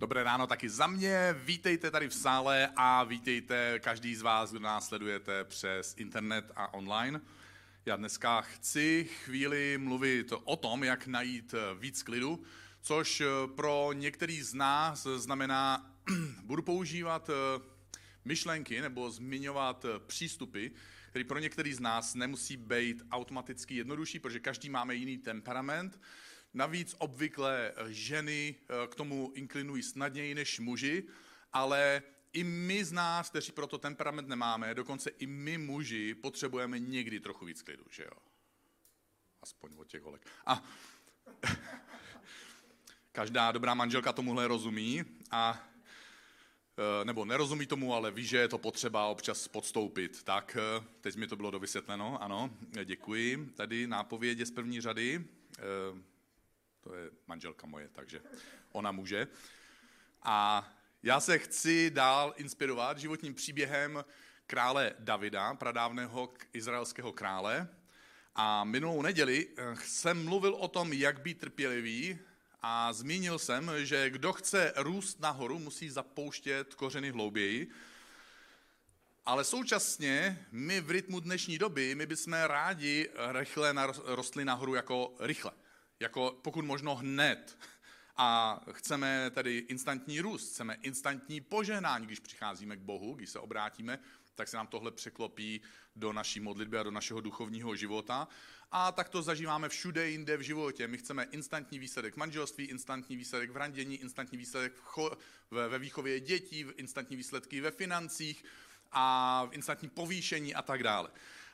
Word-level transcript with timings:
Dobré 0.00 0.24
ráno 0.24 0.46
taky 0.46 0.68
za 0.68 0.86
mě, 0.86 1.34
vítejte 1.44 1.90
tady 1.90 2.08
v 2.08 2.14
sále 2.14 2.68
a 2.76 3.04
vítejte 3.04 3.80
každý 3.80 4.14
z 4.14 4.22
vás, 4.22 4.50
kdo 4.50 4.60
nás 4.60 4.88
sledujete 4.88 5.44
přes 5.44 5.94
internet 5.98 6.52
a 6.56 6.74
online. 6.74 7.20
Já 7.86 7.96
dneska 7.96 8.40
chci 8.40 9.08
chvíli 9.24 9.78
mluvit 9.78 10.32
o 10.44 10.56
tom, 10.56 10.84
jak 10.84 11.06
najít 11.06 11.54
víc 11.78 12.02
klidu, 12.02 12.42
což 12.80 13.22
pro 13.54 13.90
některý 13.92 14.42
z 14.42 14.54
nás 14.54 15.06
znamená, 15.16 15.92
budu 16.42 16.62
používat 16.62 17.30
myšlenky 18.24 18.80
nebo 18.80 19.10
zmiňovat 19.10 19.86
přístupy, 20.06 20.66
které 21.10 21.24
pro 21.24 21.38
některý 21.38 21.74
z 21.74 21.80
nás 21.80 22.14
nemusí 22.14 22.56
být 22.56 23.02
automaticky 23.10 23.76
jednodušší, 23.76 24.18
protože 24.18 24.40
každý 24.40 24.70
máme 24.70 24.94
jiný 24.94 25.18
temperament, 25.18 26.00
Navíc 26.54 26.94
obvykle 26.98 27.72
eh, 27.76 27.92
ženy 27.92 28.54
eh, 28.60 28.86
k 28.86 28.94
tomu 28.94 29.32
inklinují 29.34 29.82
snadněji 29.82 30.34
než 30.34 30.60
muži, 30.60 31.04
ale 31.52 32.02
i 32.32 32.44
my 32.44 32.84
z 32.84 32.92
nás, 32.92 33.30
kteří 33.30 33.52
proto 33.52 33.78
temperament 33.78 34.28
nemáme, 34.28 34.74
dokonce 34.74 35.10
i 35.10 35.26
my 35.26 35.58
muži 35.58 36.14
potřebujeme 36.14 36.78
někdy 36.78 37.20
trochu 37.20 37.44
víc 37.44 37.62
klidu, 37.62 37.84
že 37.90 38.02
jo? 38.02 38.18
Aspoň 39.42 39.70
od 39.76 39.88
těch 39.88 40.02
holek. 40.02 40.26
A 40.46 40.64
každá 43.12 43.52
dobrá 43.52 43.74
manželka 43.74 44.12
tomuhle 44.12 44.48
rozumí 44.48 45.04
a 45.30 45.68
eh, 46.78 47.04
nebo 47.04 47.24
nerozumí 47.24 47.66
tomu, 47.66 47.94
ale 47.94 48.10
ví, 48.10 48.24
že 48.24 48.36
je 48.36 48.48
to 48.48 48.58
potřeba 48.58 49.06
občas 49.06 49.48
podstoupit. 49.48 50.22
Tak, 50.22 50.56
teď 51.00 51.16
mi 51.16 51.26
to 51.26 51.36
bylo 51.36 51.50
dovysvětleno, 51.50 52.22
ano, 52.22 52.50
děkuji. 52.84 53.50
Tady 53.54 53.86
nápovědě 53.86 54.46
z 54.46 54.50
první 54.50 54.80
řady, 54.80 55.24
to 56.80 56.94
je 56.94 57.10
manželka 57.26 57.66
moje, 57.66 57.88
takže 57.88 58.20
ona 58.72 58.92
může. 58.92 59.28
A 60.22 60.68
já 61.02 61.20
se 61.20 61.38
chci 61.38 61.90
dál 61.90 62.34
inspirovat 62.36 62.98
životním 62.98 63.34
příběhem 63.34 64.04
krále 64.46 64.94
Davida, 64.98 65.54
pradávného 65.54 66.32
izraelského 66.52 67.12
krále. 67.12 67.68
A 68.34 68.64
minulou 68.64 69.02
neděli 69.02 69.48
eh, 69.56 69.76
jsem 69.84 70.24
mluvil 70.24 70.54
o 70.54 70.68
tom, 70.68 70.92
jak 70.92 71.20
být 71.20 71.38
trpělivý 71.38 72.18
a 72.62 72.92
zmínil 72.92 73.38
jsem, 73.38 73.70
že 73.76 74.10
kdo 74.10 74.32
chce 74.32 74.72
růst 74.76 75.20
nahoru, 75.20 75.58
musí 75.58 75.90
zapouštět 75.90 76.74
kořeny 76.74 77.10
hlouběji. 77.10 77.70
Ale 79.26 79.44
současně 79.44 80.46
my 80.50 80.80
v 80.80 80.90
rytmu 80.90 81.20
dnešní 81.20 81.58
doby, 81.58 81.94
my 81.94 82.06
bychom 82.06 82.32
rádi 82.32 83.08
rychle 83.32 83.74
rostli 84.04 84.44
nahoru 84.44 84.74
jako 84.74 85.14
rychle 85.20 85.52
jako 86.00 86.38
pokud 86.42 86.64
možno 86.64 86.94
hned. 86.94 87.58
A 88.16 88.60
chceme 88.72 89.30
tedy 89.30 89.58
instantní 89.58 90.20
růst, 90.20 90.52
chceme 90.52 90.76
instantní 90.82 91.40
požehnání, 91.40 92.06
když 92.06 92.20
přicházíme 92.20 92.76
k 92.76 92.80
Bohu, 92.80 93.14
když 93.14 93.30
se 93.30 93.38
obrátíme, 93.38 93.98
tak 94.34 94.48
se 94.48 94.56
nám 94.56 94.66
tohle 94.66 94.90
překlopí 94.90 95.60
do 95.96 96.12
naší 96.12 96.40
modlitby 96.40 96.78
a 96.78 96.82
do 96.82 96.90
našeho 96.90 97.20
duchovního 97.20 97.76
života. 97.76 98.28
A 98.70 98.92
tak 98.92 99.08
to 99.08 99.22
zažíváme 99.22 99.68
všude 99.68 100.10
jinde 100.10 100.36
v 100.36 100.40
životě. 100.40 100.88
My 100.88 100.98
chceme 100.98 101.24
instantní 101.30 101.78
výsledek 101.78 102.14
v 102.14 102.16
manželství, 102.16 102.64
instantní 102.64 103.16
výsledek 103.16 103.50
v 103.50 103.56
randění, 103.56 103.96
instantní 103.96 104.38
výsledek 104.38 104.72
ve 105.50 105.78
výchově 105.78 106.20
dětí, 106.20 106.66
instantní 106.76 107.16
výsledky 107.16 107.60
ve 107.60 107.70
financích 107.70 108.44
a 108.92 109.48
instantní 109.52 109.88
povýšení 109.88 110.54
a 110.54 110.62
tak 110.62 110.82
dále. 110.82 111.10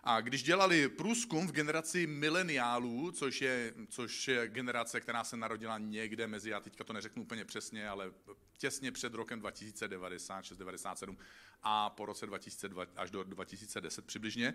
A 0.09 0.21
když 0.21 0.43
dělali 0.43 0.89
průzkum 0.89 1.47
v 1.49 1.53
generaci 1.53 2.07
mileniálů, 2.07 3.13
což 3.13 3.41
je, 3.41 3.75
což 3.89 4.29
je 4.29 4.49
generace, 4.49 5.01
která 5.01 5.25
se 5.25 5.37
narodila 5.37 5.79
někde 5.79 6.27
mezi, 6.27 6.51
já 6.51 6.61
teďka 6.61 6.85
to 6.85 6.93
neřeknu 6.93 7.23
úplně 7.23 7.45
přesně, 7.45 7.89
ale 7.89 8.13
těsně 8.59 8.93
před 8.93 9.15
rokem 9.15 9.41
2096, 9.41 10.59
97 10.59 11.19
a 11.63 11.91
po 11.91 12.07
roce 12.07 12.27
2002 12.27 12.87
až 12.97 13.11
do 13.11 13.23
2010 13.25 14.07
přibližně, 14.07 14.55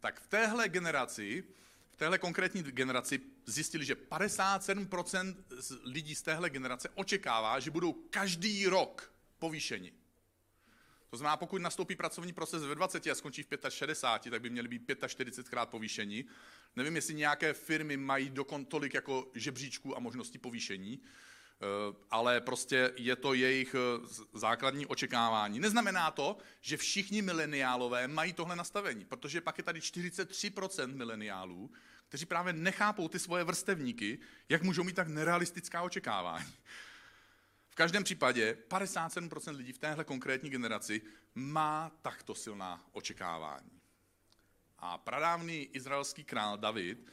tak 0.00 0.20
v 0.20 0.26
téhle 0.26 0.68
generaci, 0.68 1.44
v 1.90 1.96
téhle 1.96 2.18
konkrétní 2.18 2.62
generaci 2.62 3.20
zjistili, 3.46 3.84
že 3.84 3.94
57% 3.94 5.34
lidí 5.84 6.14
z 6.14 6.22
téhle 6.22 6.50
generace 6.50 6.88
očekává, 6.94 7.60
že 7.60 7.70
budou 7.70 7.92
každý 7.92 8.66
rok 8.66 9.12
povýšeni. 9.38 9.92
To 11.10 11.16
znamená, 11.16 11.36
pokud 11.36 11.62
nastoupí 11.62 11.96
pracovní 11.96 12.32
proces 12.32 12.62
ve 12.62 12.74
20 12.74 13.06
a 13.06 13.14
skončí 13.14 13.42
v 13.42 13.48
65, 13.68 14.30
tak 14.30 14.42
by 14.42 14.50
měly 14.50 14.68
být 14.68 14.92
45 15.06 15.48
krát 15.48 15.68
povýšení. 15.68 16.24
Nevím, 16.76 16.96
jestli 16.96 17.14
nějaké 17.14 17.52
firmy 17.52 17.96
mají 17.96 18.30
dokon 18.30 18.64
tolik 18.64 18.94
jako 18.94 19.30
žebříčků 19.34 19.96
a 19.96 20.00
možností 20.00 20.38
povýšení, 20.38 21.00
eh, 21.02 21.96
ale 22.10 22.40
prostě 22.40 22.92
je 22.96 23.16
to 23.16 23.34
jejich 23.34 23.74
eh, 23.74 24.06
základní 24.34 24.86
očekávání. 24.86 25.60
Neznamená 25.60 26.10
to, 26.10 26.38
že 26.60 26.76
všichni 26.76 27.22
mileniálové 27.22 28.08
mají 28.08 28.32
tohle 28.32 28.56
nastavení, 28.56 29.04
protože 29.04 29.40
pak 29.40 29.58
je 29.58 29.64
tady 29.64 29.80
43% 29.80 30.94
mileniálů, 30.94 31.70
kteří 32.08 32.26
právě 32.26 32.52
nechápou 32.52 33.08
ty 33.08 33.18
svoje 33.18 33.44
vrstevníky, 33.44 34.18
jak 34.48 34.62
můžou 34.62 34.84
mít 34.84 34.96
tak 34.96 35.08
nerealistická 35.08 35.82
očekávání 35.82 36.52
každém 37.74 38.04
případě 38.04 38.58
57% 38.68 39.56
lidí 39.56 39.72
v 39.72 39.78
téhle 39.78 40.04
konkrétní 40.04 40.50
generaci 40.50 41.02
má 41.34 41.90
takto 42.02 42.34
silná 42.34 42.88
očekávání. 42.92 43.80
A 44.78 44.98
pradávný 44.98 45.62
izraelský 45.62 46.24
král 46.24 46.58
David 46.58 47.12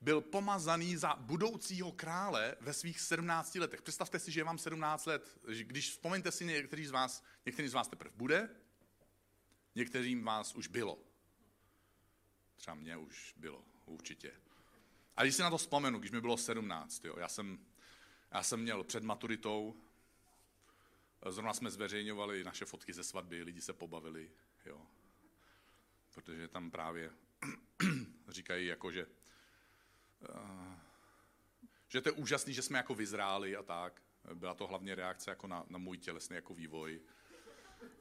byl 0.00 0.20
pomazaný 0.20 0.96
za 0.96 1.14
budoucího 1.14 1.92
krále 1.92 2.56
ve 2.60 2.72
svých 2.72 3.00
17 3.00 3.54
letech. 3.54 3.82
Představte 3.82 4.18
si, 4.18 4.32
že 4.32 4.40
je 4.40 4.44
vám 4.44 4.58
17 4.58 5.06
let. 5.06 5.38
Když 5.62 5.90
vzpomeňte 5.90 6.32
si, 6.32 6.44
některý 6.44 6.86
z 6.86 6.90
vás, 6.90 7.24
některý 7.46 7.68
z 7.68 7.74
vás 7.74 7.88
teprve 7.88 8.10
bude, 8.16 8.48
některým 9.74 10.24
vás 10.24 10.54
už 10.54 10.68
bylo. 10.68 10.98
Třeba 12.56 12.74
mě 12.74 12.96
už 12.96 13.34
bylo, 13.36 13.64
určitě. 13.86 14.32
A 15.16 15.22
když 15.22 15.34
si 15.34 15.42
na 15.42 15.50
to 15.50 15.58
vzpomenu, 15.58 15.98
když 15.98 16.10
mi 16.10 16.20
bylo 16.20 16.36
17, 16.36 17.04
jo, 17.04 17.14
já, 17.18 17.28
jsem, 17.28 17.58
já 18.34 18.42
jsem 18.42 18.60
měl 18.60 18.84
před 18.84 19.02
maturitou 19.02 19.76
Zrovna 21.30 21.54
jsme 21.54 21.70
zveřejňovali 21.70 22.44
naše 22.44 22.64
fotky 22.64 22.92
ze 22.92 23.04
svatby, 23.04 23.42
lidi 23.42 23.60
se 23.60 23.72
pobavili, 23.72 24.30
jo. 24.66 24.86
Protože 26.14 26.48
tam 26.48 26.70
právě 26.70 27.10
říkají 28.28 28.66
jako, 28.66 28.90
že, 28.90 29.06
uh, 30.28 30.74
že 31.88 32.00
to 32.00 32.08
je 32.08 32.12
úžasný, 32.12 32.54
že 32.54 32.62
jsme 32.62 32.78
jako 32.78 32.94
vyzráli 32.94 33.56
a 33.56 33.62
tak. 33.62 34.02
Byla 34.34 34.54
to 34.54 34.66
hlavně 34.66 34.94
reakce 34.94 35.30
jako 35.30 35.46
na, 35.46 35.64
na 35.68 35.78
můj 35.78 35.98
tělesný 35.98 36.36
jako 36.36 36.54
vývoj. 36.54 37.00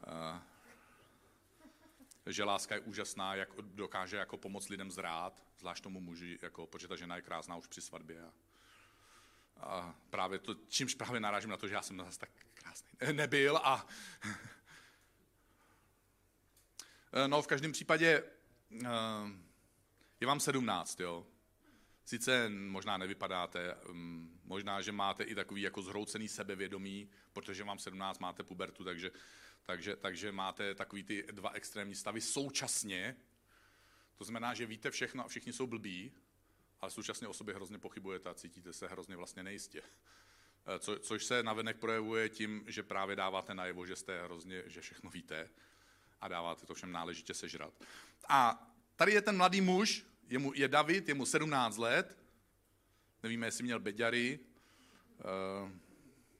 Uh, 0.07 0.39
že 2.25 2.44
láska 2.44 2.75
je 2.75 2.81
úžasná, 2.81 3.35
jak 3.35 3.50
dokáže 3.61 4.17
jako 4.17 4.38
pomoct 4.38 4.69
lidem 4.69 4.91
zrát, 4.91 5.44
zvlášť 5.59 5.83
tomu 5.83 6.00
muži, 6.00 6.39
jako, 6.41 6.68
protože 6.68 6.88
ta 6.88 6.95
žena 6.95 7.15
je 7.15 7.21
krásná 7.21 7.56
už 7.56 7.68
při 7.68 7.81
svatbě. 7.81 8.24
A, 8.24 8.33
právě 10.09 10.39
to, 10.39 10.55
čímž 10.67 10.95
právě 10.95 11.19
narážím 11.19 11.50
na 11.50 11.57
to, 11.57 11.67
že 11.67 11.73
já 11.73 11.81
jsem 11.81 11.97
zase 11.97 12.19
tak 12.19 12.29
krásný 12.53 12.89
nebyl 13.13 13.57
a 13.57 13.88
no 17.27 17.41
v 17.41 17.47
každém 17.47 17.71
případě 17.71 18.23
eh, 18.85 18.88
je 20.21 20.27
vám 20.27 20.39
17, 20.39 21.00
jo. 21.00 21.25
Sice 22.05 22.50
možná 22.50 22.97
nevypadáte, 22.97 23.75
mm, 23.91 24.39
možná, 24.44 24.81
že 24.81 24.91
máte 24.91 25.23
i 25.23 25.35
takový 25.35 25.61
jako 25.61 25.81
zhroucený 25.81 26.27
sebevědomí, 26.27 27.09
protože 27.33 27.63
vám 27.63 27.79
17 27.79 28.19
máte 28.19 28.44
pubertu, 28.44 28.83
takže, 28.83 29.11
takže, 29.63 29.95
takže 29.95 30.31
máte 30.31 30.75
takový 30.75 31.03
ty 31.03 31.23
dva 31.31 31.50
extrémní 31.51 31.95
stavy 31.95 32.21
současně. 32.21 33.15
To 34.17 34.23
znamená, 34.23 34.53
že 34.53 34.65
víte 34.65 34.91
všechno 34.91 35.25
a 35.25 35.27
všichni 35.27 35.53
jsou 35.53 35.67
blbí, 35.67 36.11
ale 36.83 36.91
současně 36.91 37.27
o 37.27 37.33
sobě 37.33 37.56
hrozně 37.56 37.77
pochybujete 37.77 38.30
a 38.30 38.33
cítíte 38.33 38.74
se 38.74 38.88
hrozně 38.88 39.15
vlastně 39.15 39.44
nejistě. 39.44 39.81
Eh, 39.81 40.80
co, 40.80 41.00
což 41.00 41.25
se 41.25 41.44
navenek 41.44 41.77
projevuje 41.77 42.30
tím, 42.30 42.63
že 42.68 42.83
právě 42.83 43.15
dáváte 43.15 43.53
najevo, 43.53 43.85
že 43.85 43.95
jste 43.95 44.24
hrozně, 44.24 44.63
že 44.65 44.81
všechno 44.81 45.09
víte 45.09 45.50
a 46.21 46.27
dáváte 46.27 46.65
to 46.65 46.74
všem 46.74 46.91
náležitě 46.91 47.33
sežrat. 47.33 47.74
A 48.27 48.68
tady 48.95 49.12
je 49.12 49.21
ten 49.21 49.38
mladý 49.38 49.62
muž, 49.62 50.06
je, 50.30 50.39
mu, 50.39 50.53
je 50.56 50.68
David, 50.68 51.07
je 51.07 51.13
mu 51.13 51.25
17 51.25 51.77
let, 51.77 52.18
nevíme, 53.24 53.47
jestli 53.47 53.63
měl 53.63 53.79
beďary, 53.79 54.39
uh, 55.63 55.71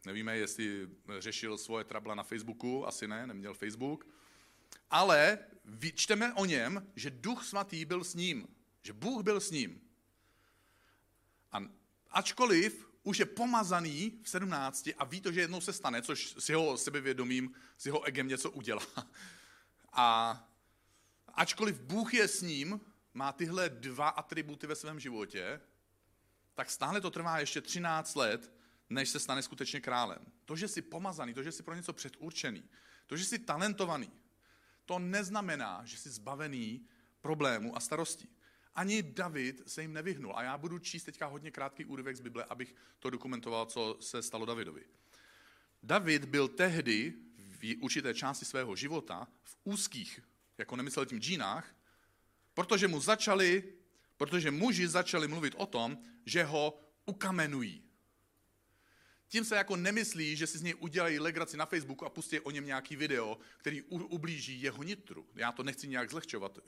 nevíme, 0.06 0.38
jestli 0.38 0.89
řešil 1.19 1.57
svoje 1.57 1.84
trabla 1.84 2.16
na 2.16 2.24
Facebooku, 2.24 2.88
asi 2.88 3.07
ne, 3.07 3.28
neměl 3.28 3.54
Facebook, 3.54 4.07
ale 4.89 5.39
čteme 5.96 6.34
o 6.34 6.46
něm, 6.46 6.92
že 6.96 7.10
duch 7.10 7.46
svatý 7.46 7.86
byl 7.86 8.04
s 8.04 8.16
ním, 8.16 8.48
že 8.81 8.94
Bůh 8.94 9.24
byl 9.24 9.39
s 9.39 9.51
ním. 9.51 9.83
A 11.54 11.62
ačkoliv 12.12 12.88
už 13.04 13.18
je 13.18 13.26
pomazaný 13.26 14.20
v 14.24 14.30
17 14.30 14.90
a 14.98 15.06
ví 15.06 15.22
to, 15.22 15.32
že 15.32 15.42
jednou 15.42 15.62
se 15.62 15.74
stane, 15.74 16.02
což 16.02 16.36
s 16.40 16.50
jeho 16.50 16.78
sebevědomím, 16.78 17.54
s 17.78 17.86
jeho 17.86 18.04
egem 18.04 18.28
něco 18.28 18.52
udělá. 18.52 18.88
A 19.96 20.40
ačkoliv 21.28 21.80
Bůh 21.80 22.14
je 22.14 22.28
s 22.28 22.42
ním, 22.42 22.82
má 23.14 23.32
tyhle 23.32 23.70
dva 23.70 24.10
atributy 24.10 24.68
ve 24.68 24.76
svém 24.76 25.00
životě, 25.00 25.62
tak 26.54 26.70
stále 26.70 27.02
to 27.02 27.12
trvá 27.12 27.40
ještě 27.40 27.62
13 27.62 28.16
let, 28.16 28.54
než 28.90 29.10
se 29.10 29.20
stane 29.20 29.42
skutečně 29.42 29.82
králem. 29.82 30.20
To, 30.46 30.56
že 30.56 30.68
jsi 30.68 30.82
pomazaný, 30.82 31.34
to, 31.34 31.44
že 31.44 31.52
jsi 31.52 31.64
pro 31.64 31.76
něco 31.76 31.94
předurčený, 31.94 32.64
to, 33.08 33.18
že 33.18 33.26
jsi 33.26 33.40
talentovaný, 33.40 34.12
to 34.86 35.00
neznamená, 35.00 35.82
že 35.86 35.98
jsi 35.98 36.10
zbavený 36.10 36.88
problémů 37.22 37.78
a 37.78 37.80
starostí. 37.80 38.30
Ani 38.75 39.04
David 39.04 39.62
se 39.68 39.81
jim 39.81 39.94
nevyhnul. 39.94 40.34
A 40.36 40.44
já 40.44 40.58
budu 40.58 40.80
číst 40.80 41.04
teďka 41.04 41.25
hodně 41.25 41.52
krátký 41.52 41.86
úryvek 41.86 42.18
z 42.18 42.20
Bible, 42.20 42.46
abych 42.50 42.75
to 43.00 43.10
dokumentoval, 43.10 43.66
co 43.66 43.98
se 44.00 44.24
stalo 44.24 44.46
Davidovi. 44.46 44.86
David 45.84 46.25
byl 46.25 46.48
tehdy 46.48 47.14
v 47.38 47.78
určité 47.81 48.14
části 48.14 48.46
svého 48.46 48.75
života 48.75 49.28
v 49.44 49.58
úzkých, 49.64 50.20
jako 50.58 50.75
nemyslel 50.75 51.06
tím 51.06 51.20
džínách, 51.20 51.75
protože 52.54 52.88
mu 52.88 53.02
začali, 53.02 53.74
protože 54.18 54.52
muži 54.52 54.88
začali 54.88 55.28
mluvit 55.28 55.56
o 55.58 55.66
tom, 55.66 55.98
že 56.25 56.44
ho 56.44 56.80
ukamenují. 57.06 57.83
Tím 59.34 59.46
se 59.46 59.56
jako 59.56 59.76
nemyslí, 59.76 60.36
že 60.36 60.48
si 60.48 60.58
z 60.58 60.62
něj 60.62 60.76
udělají 60.80 61.20
legraci 61.20 61.58
na 61.58 61.66
Facebooku 61.66 62.06
a 62.06 62.10
pustí 62.10 62.40
o 62.40 62.52
něm 62.52 62.66
nějaký 62.66 62.96
video, 62.96 63.38
který 63.58 63.82
ublíží 63.82 64.62
jeho 64.62 64.84
nitru. 64.84 65.28
Já 65.36 65.52
to 65.52 65.64
nechci 65.64 65.88
nějak 65.88 66.10
zlehčovat, 66.10 66.60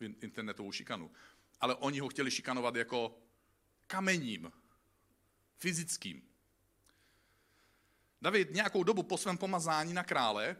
internetovou 0.00 0.72
šikanu. 0.72 1.10
Ale 1.60 1.74
oni 1.74 2.00
ho 2.00 2.08
chtěli 2.08 2.30
šikanovat 2.30 2.76
jako 2.76 3.18
kamením, 3.86 4.52
fyzickým. 5.56 6.28
David 8.22 8.54
nějakou 8.54 8.82
dobu 8.82 9.02
po 9.02 9.18
svém 9.18 9.38
pomazání 9.38 9.92
na 9.92 10.04
krále 10.04 10.56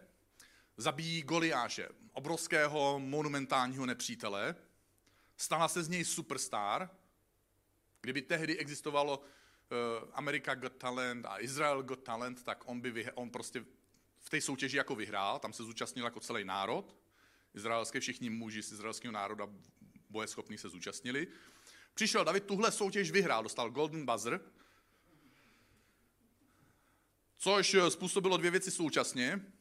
zabíjí 0.77 1.23
Goliáše, 1.23 1.89
obrovského 2.13 2.99
monumentálního 2.99 3.87
nepřítele. 3.87 4.55
Stala 5.37 5.69
se 5.69 5.83
z 5.83 5.89
něj 5.89 6.05
superstar. 6.05 6.91
Kdyby 8.01 8.23
tehdy 8.23 8.59
existovalo 8.59 9.25
uh, 9.71 10.09
America 10.13 10.55
Got 10.55 10.73
Talent 10.73 11.27
a 11.27 11.39
Israel 11.39 11.83
Got 11.83 12.03
Talent, 12.03 12.43
tak 12.43 12.63
on 12.69 12.81
by 12.81 12.93
vyhr- 12.93 13.13
on 13.15 13.31
prostě 13.31 13.65
v 14.21 14.31
té 14.31 14.41
soutěži 14.41 14.77
jako 14.77 14.95
vyhrál, 14.95 15.39
tam 15.39 15.53
se 15.53 15.63
zúčastnil 15.63 16.05
jako 16.05 16.21
celý 16.21 16.45
národ. 16.45 16.97
Izraelské 17.55 18.01
všichni 18.01 18.31
muži 18.31 18.63
z 18.63 18.73
izraelského 18.73 19.13
národa 19.13 19.49
bojeschopní 20.11 20.59
se 20.59 20.69
zúčastnili. 20.69 21.27
Přišel 21.95 22.25
David, 22.25 22.45
tuhle 22.45 22.73
soutěž 22.73 23.11
vyhrál, 23.11 23.43
dostal 23.43 23.71
Golden 23.71 24.07
Buzzer, 24.07 24.41
což 27.39 27.77
způsobilo 27.89 28.37
dvě 28.37 28.51
věci 28.51 28.71
současně. 28.71 29.53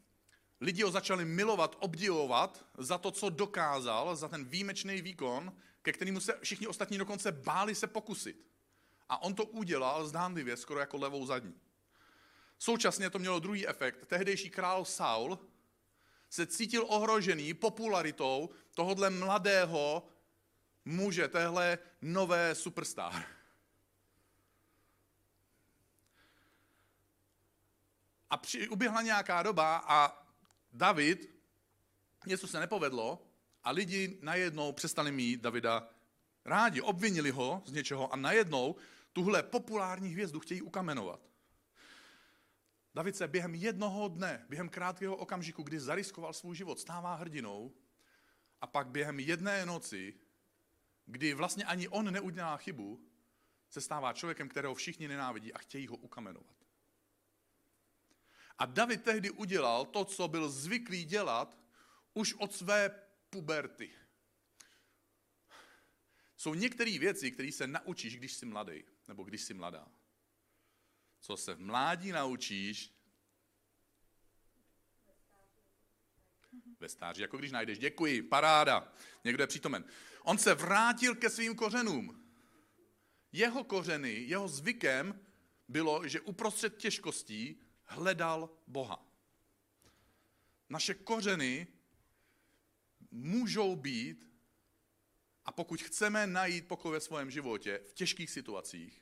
Lidi 0.61 0.83
ho 0.83 0.91
začali 0.91 1.25
milovat, 1.25 1.77
obdivovat 1.79 2.65
za 2.77 2.97
to, 2.97 3.11
co 3.11 3.29
dokázal, 3.29 4.15
za 4.15 4.27
ten 4.27 4.45
výjimečný 4.45 5.01
výkon, 5.01 5.53
ke 5.81 5.93
kterému 5.93 6.19
se 6.19 6.39
všichni 6.41 6.67
ostatní 6.67 6.97
dokonce 6.97 7.31
báli 7.31 7.75
se 7.75 7.87
pokusit. 7.87 8.47
A 9.09 9.21
on 9.21 9.35
to 9.35 9.45
udělal 9.45 10.07
zdánlivě, 10.07 10.57
skoro 10.57 10.79
jako 10.79 10.97
levou 10.97 11.25
zadní. 11.25 11.59
Současně 12.59 13.09
to 13.09 13.19
mělo 13.19 13.39
druhý 13.39 13.67
efekt. 13.67 14.05
Tehdejší 14.05 14.49
král 14.49 14.85
Saul 14.85 15.39
se 16.29 16.47
cítil 16.47 16.85
ohrožený 16.87 17.53
popularitou 17.53 18.49
tohodle 18.73 19.09
mladého 19.09 20.07
muže, 20.85 21.27
téhle 21.27 21.77
nové 22.01 22.55
superstar. 22.55 23.25
A 28.29 28.37
při, 28.37 28.69
uběhla 28.69 29.01
nějaká 29.01 29.43
doba 29.43 29.83
a 29.87 30.27
David, 30.73 31.29
něco 32.25 32.47
se 32.47 32.59
nepovedlo 32.59 33.27
a 33.63 33.71
lidi 33.71 34.17
najednou 34.21 34.71
přestali 34.71 35.11
mít 35.11 35.41
Davida 35.41 35.89
rádi, 36.45 36.81
obvinili 36.81 37.31
ho 37.31 37.63
z 37.65 37.71
něčeho 37.71 38.13
a 38.13 38.15
najednou 38.15 38.75
tuhle 39.17 39.43
populární 39.43 40.09
hvězdu 40.09 40.39
chtějí 40.39 40.61
ukamenovat. 40.61 41.29
David 42.95 43.15
se 43.15 43.27
během 43.27 43.55
jednoho 43.55 44.07
dne, 44.07 44.45
během 44.49 44.69
krátkého 44.69 45.15
okamžiku, 45.15 45.63
kdy 45.63 45.79
zariskoval 45.79 46.33
svůj 46.33 46.55
život, 46.55 46.79
stává 46.79 47.15
hrdinou 47.15 47.73
a 48.61 48.67
pak 48.67 48.87
během 48.87 49.19
jedné 49.19 49.65
noci, 49.65 50.13
kdy 51.05 51.33
vlastně 51.33 51.65
ani 51.65 51.87
on 51.87 52.13
neudělá 52.13 52.57
chybu, 52.57 53.07
se 53.69 53.81
stává 53.81 54.13
člověkem, 54.13 54.49
kterého 54.49 54.75
všichni 54.75 55.07
nenávidí 55.07 55.53
a 55.53 55.57
chtějí 55.57 55.87
ho 55.87 55.95
ukamenovat. 55.95 56.55
A 58.57 58.65
David 58.65 59.03
tehdy 59.03 59.29
udělal 59.29 59.85
to, 59.85 60.05
co 60.05 60.27
byl 60.27 60.49
zvyklý 60.49 61.05
dělat 61.05 61.57
už 62.13 62.33
od 62.33 62.53
své 62.53 62.89
puberty. 63.29 63.91
Jsou 66.37 66.53
některé 66.53 66.99
věci, 66.99 67.31
které 67.31 67.51
se 67.51 67.67
naučíš, 67.67 68.17
když 68.17 68.33
jsi 68.33 68.45
mladý, 68.45 68.83
nebo 69.07 69.23
když 69.23 69.41
jsi 69.41 69.53
mladá. 69.53 69.87
Co 71.19 71.37
se 71.37 71.53
v 71.53 71.59
mládí 71.59 72.11
naučíš, 72.11 72.93
ve 76.79 76.89
stáří, 76.89 77.21
jako 77.21 77.37
když 77.37 77.51
najdeš. 77.51 77.79
Děkuji, 77.79 78.21
paráda. 78.21 78.93
Někdo 79.23 79.43
je 79.43 79.47
přítomen. 79.47 79.85
On 80.23 80.37
se 80.37 80.53
vrátil 80.53 81.15
ke 81.15 81.29
svým 81.29 81.55
kořenům. 81.55 82.23
Jeho 83.31 83.63
kořeny, 83.63 84.13
jeho 84.13 84.47
zvykem 84.47 85.25
bylo, 85.67 86.07
že 86.07 86.21
uprostřed 86.21 86.77
těžkostí 86.77 87.61
hledal 87.83 88.49
Boha. 88.67 89.05
Naše 90.69 90.93
kořeny 90.93 91.67
můžou 93.11 93.75
být, 93.75 94.27
a 95.47 95.51
pokud 95.51 95.81
chceme 95.81 96.27
najít 96.27 96.67
pokoj 96.67 96.91
ve 96.91 96.99
svém 96.99 97.31
životě 97.31 97.81
v 97.89 97.93
těžkých 97.93 98.29
situacích, 98.29 99.01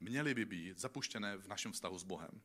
měly 0.00 0.34
by 0.34 0.44
být 0.44 0.78
zapuštěné 0.78 1.36
v 1.36 1.48
našem 1.48 1.72
vztahu 1.72 1.98
s 1.98 2.02
Bohem. 2.02 2.42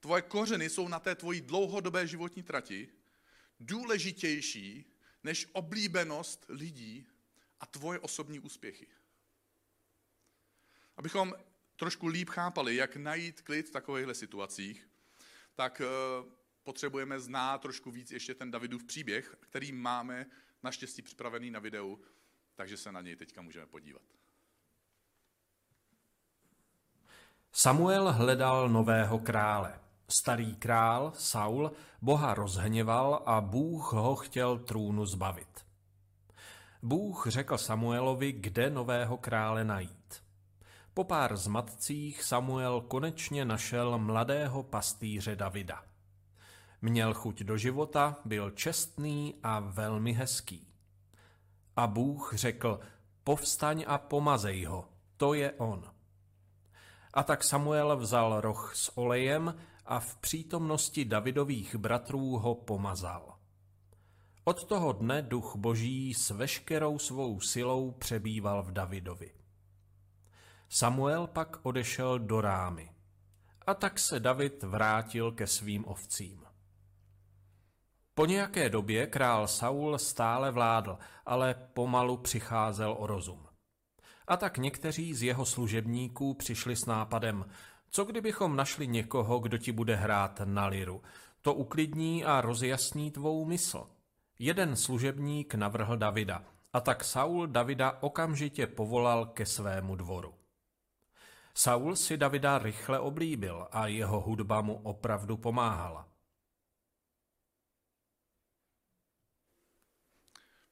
Tvoje 0.00 0.22
kořeny 0.22 0.70
jsou 0.70 0.88
na 0.88 1.00
té 1.00 1.14
tvojí 1.14 1.40
dlouhodobé 1.40 2.06
životní 2.06 2.42
trati 2.42 2.88
důležitější 3.60 4.84
než 5.24 5.46
oblíbenost 5.52 6.46
lidí 6.48 7.06
a 7.60 7.66
tvoje 7.66 7.98
osobní 7.98 8.40
úspěchy. 8.40 8.86
Abychom 10.96 11.34
trošku 11.76 12.06
líp 12.06 12.30
chápali, 12.30 12.76
jak 12.76 12.96
najít 12.96 13.40
klid 13.40 13.68
v 13.68 13.70
takovýchhle 13.70 14.14
situacích, 14.14 14.88
tak 15.54 15.80
eh, 15.80 15.86
potřebujeme 16.62 17.20
znát 17.20 17.58
trošku 17.58 17.90
víc 17.90 18.10
ještě 18.10 18.34
ten 18.34 18.50
Davidův 18.50 18.84
příběh, 18.84 19.36
který 19.40 19.72
máme 19.72 20.26
naštěstí 20.62 21.02
připravený 21.02 21.50
na 21.50 21.60
videu, 21.60 21.98
takže 22.54 22.76
se 22.76 22.92
na 22.92 23.00
něj 23.00 23.16
teďka 23.16 23.42
můžeme 23.42 23.66
podívat. 23.66 24.02
Samuel 27.52 28.12
hledal 28.12 28.68
nového 28.68 29.18
krále. 29.18 29.80
Starý 30.08 30.56
král, 30.56 31.12
Saul, 31.14 31.72
Boha 32.02 32.34
rozhněval 32.34 33.22
a 33.26 33.40
Bůh 33.40 33.92
ho 33.92 34.16
chtěl 34.16 34.58
trůnu 34.58 35.06
zbavit. 35.06 35.66
Bůh 36.82 37.26
řekl 37.28 37.58
Samuelovi, 37.58 38.32
kde 38.32 38.70
nového 38.70 39.18
krále 39.18 39.64
najít. 39.64 40.22
Po 40.94 41.04
pár 41.04 41.36
zmatcích 41.36 42.22
Samuel 42.22 42.80
konečně 42.80 43.44
našel 43.44 43.98
mladého 43.98 44.62
pastýře 44.62 45.36
Davida. 45.36 45.84
Měl 46.82 47.14
chuť 47.14 47.40
do 47.42 47.56
života, 47.56 48.16
byl 48.24 48.50
čestný 48.50 49.34
a 49.42 49.60
velmi 49.60 50.12
hezký. 50.12 50.68
A 51.76 51.86
Bůh 51.86 52.32
řekl, 52.36 52.80
povstaň 53.24 53.84
a 53.86 53.98
pomazej 53.98 54.64
ho, 54.64 54.88
to 55.16 55.34
je 55.34 55.52
on. 55.52 55.90
A 57.14 57.22
tak 57.22 57.44
Samuel 57.44 57.96
vzal 57.96 58.40
roh 58.40 58.72
s 58.76 58.98
olejem 58.98 59.54
a 59.86 60.00
v 60.00 60.16
přítomnosti 60.16 61.04
Davidových 61.04 61.74
bratrů 61.76 62.38
ho 62.38 62.54
pomazal. 62.54 63.34
Od 64.44 64.64
toho 64.64 64.92
dne 64.92 65.22
duch 65.22 65.56
boží 65.56 66.14
s 66.14 66.30
veškerou 66.30 66.98
svou 66.98 67.40
silou 67.40 67.90
přebýval 67.90 68.62
v 68.62 68.72
Davidovi. 68.72 69.34
Samuel 70.68 71.26
pak 71.26 71.58
odešel 71.62 72.18
do 72.18 72.40
rámy. 72.40 72.90
A 73.66 73.74
tak 73.74 73.98
se 73.98 74.20
David 74.20 74.62
vrátil 74.62 75.32
ke 75.32 75.46
svým 75.46 75.84
ovcím. 75.84 76.47
Po 78.18 78.26
nějaké 78.26 78.68
době 78.68 79.06
král 79.06 79.48
Saul 79.48 79.98
stále 79.98 80.50
vládl, 80.50 80.98
ale 81.26 81.54
pomalu 81.54 82.16
přicházel 82.16 82.96
o 82.98 83.06
rozum. 83.06 83.46
A 84.28 84.36
tak 84.36 84.58
někteří 84.58 85.14
z 85.14 85.22
jeho 85.22 85.46
služebníků 85.46 86.34
přišli 86.34 86.76
s 86.76 86.86
nápadem, 86.86 87.44
co 87.90 88.04
kdybychom 88.04 88.56
našli 88.56 88.86
někoho, 88.86 89.38
kdo 89.38 89.58
ti 89.58 89.72
bude 89.72 89.96
hrát 89.96 90.40
na 90.44 90.66
liru? 90.66 91.02
To 91.42 91.54
uklidní 91.54 92.24
a 92.24 92.40
rozjasní 92.40 93.10
tvou 93.10 93.44
mysl. 93.44 93.86
Jeden 94.38 94.76
služebník 94.76 95.54
navrhl 95.54 95.96
Davida, 95.96 96.44
a 96.72 96.80
tak 96.80 97.04
Saul 97.04 97.46
Davida 97.46 97.98
okamžitě 98.00 98.66
povolal 98.66 99.26
ke 99.26 99.46
svému 99.46 99.96
dvoru. 99.96 100.34
Saul 101.54 101.96
si 101.96 102.16
Davida 102.16 102.58
rychle 102.58 102.98
oblíbil 102.98 103.68
a 103.72 103.86
jeho 103.86 104.20
hudba 104.20 104.60
mu 104.60 104.74
opravdu 104.74 105.36
pomáhala. 105.36 106.17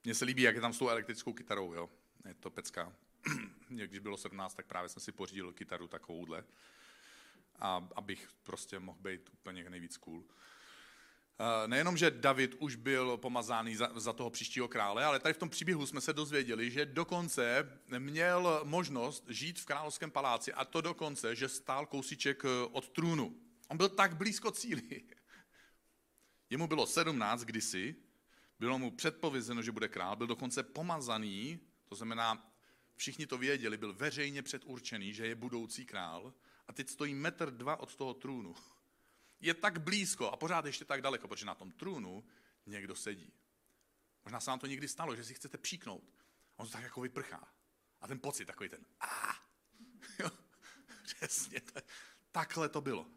Mně 0.07 0.15
se 0.15 0.25
líbí, 0.25 0.43
jak 0.43 0.55
je 0.55 0.61
tam 0.61 0.73
s 0.73 0.79
tou 0.79 0.89
elektrickou 0.89 1.33
kytarou, 1.33 1.75
jo. 1.75 1.91
Je 2.29 2.35
to 2.35 2.51
pecka. 2.51 2.93
Když 3.69 3.99
bylo 3.99 4.17
17, 4.17 4.55
tak 4.55 4.67
právě 4.67 4.89
jsem 4.89 5.03
si 5.03 5.13
pořídil 5.13 5.53
kytaru 5.53 5.89
takovouhle. 5.89 6.45
a 7.59 7.89
abych 7.97 8.29
prostě 8.43 8.79
mohl 8.79 8.99
být 9.01 9.31
úplně 9.33 9.71
nejvíc 9.71 9.97
cool. 9.97 10.25
Eh, 10.25 11.69
nejenom, 11.69 11.97
že 11.97 12.11
David 12.11 12.55
už 12.59 12.77
byl 12.77 13.17
pomazáný 13.17 13.77
za, 13.77 13.91
za 13.95 14.13
toho 14.13 14.31
příštího 14.31 14.69
krále, 14.69 15.05
ale 15.05 15.21
tady 15.21 15.35
v 15.35 15.39
tom 15.39 15.49
příběhu 15.49 15.87
jsme 15.87 16.01
se 16.01 16.13
dozvěděli, 16.13 16.71
že 16.71 16.87
dokonce 16.87 17.79
měl 17.99 18.61
možnost 18.65 19.25
žít 19.29 19.61
v 19.61 19.67
královském 19.67 20.11
paláci 20.11 20.53
a 20.53 20.65
to 20.65 20.81
dokonce, 20.81 21.37
že 21.37 21.49
stál 21.49 21.87
kousíček 21.87 22.45
eh, 22.45 22.49
od 22.73 22.89
trůnu. 22.89 23.37
On 23.69 23.77
byl 23.77 23.89
tak 23.89 24.17
blízko 24.17 24.51
cíli. 24.51 25.03
Jemu 26.51 26.67
bylo 26.67 26.87
17 26.87 27.45
kdysi, 27.45 28.06
bylo 28.59 28.79
mu 28.79 28.91
předpovězeno, 28.91 29.63
že 29.63 29.73
bude 29.73 29.89
král, 29.89 30.17
byl 30.17 30.27
dokonce 30.27 30.63
pomazaný, 30.63 31.61
to 31.85 31.95
znamená, 31.95 32.53
všichni 32.97 33.27
to 33.27 33.39
věděli, 33.39 33.77
byl 33.77 33.93
veřejně 33.93 34.43
předurčený, 34.43 35.15
že 35.15 35.27
je 35.27 35.35
budoucí 35.35 35.87
král 35.87 36.35
a 36.69 36.73
teď 36.73 36.89
stojí 36.89 37.15
metr 37.15 37.51
dva 37.51 37.77
od 37.77 37.97
toho 37.97 38.15
trůnu 38.15 38.55
je 39.41 39.55
tak 39.55 39.81
blízko 39.81 40.31
a 40.31 40.37
pořád 40.37 40.65
ještě 40.65 40.85
tak 40.85 41.03
daleko, 41.03 41.29
protože 41.29 41.47
na 41.47 41.55
tom 41.55 41.73
trůnu 41.73 42.25
někdo 42.67 42.97
sedí. 42.97 43.33
Možná 44.25 44.41
se 44.41 44.51
vám 44.51 44.59
to 44.59 44.67
někdy 44.67 44.89
stalo, 44.89 45.17
že 45.17 45.25
si 45.25 45.35
chcete 45.35 45.59
příknout. 45.59 46.15
A 46.57 46.59
on 46.59 46.67
to 46.67 46.73
tak 46.73 46.83
jako 46.83 47.01
vyprchá. 47.01 47.49
A 48.01 48.09
ten 48.09 48.19
pocit, 48.19 48.45
takový 48.45 48.69
ten 48.69 48.87
a. 49.01 49.35
Přesně, 51.03 51.61
takhle 52.33 52.69
to 52.69 52.81
bylo. 52.81 53.11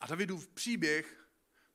A 0.00 0.06
Davidův 0.06 0.48
příběh 0.48 1.25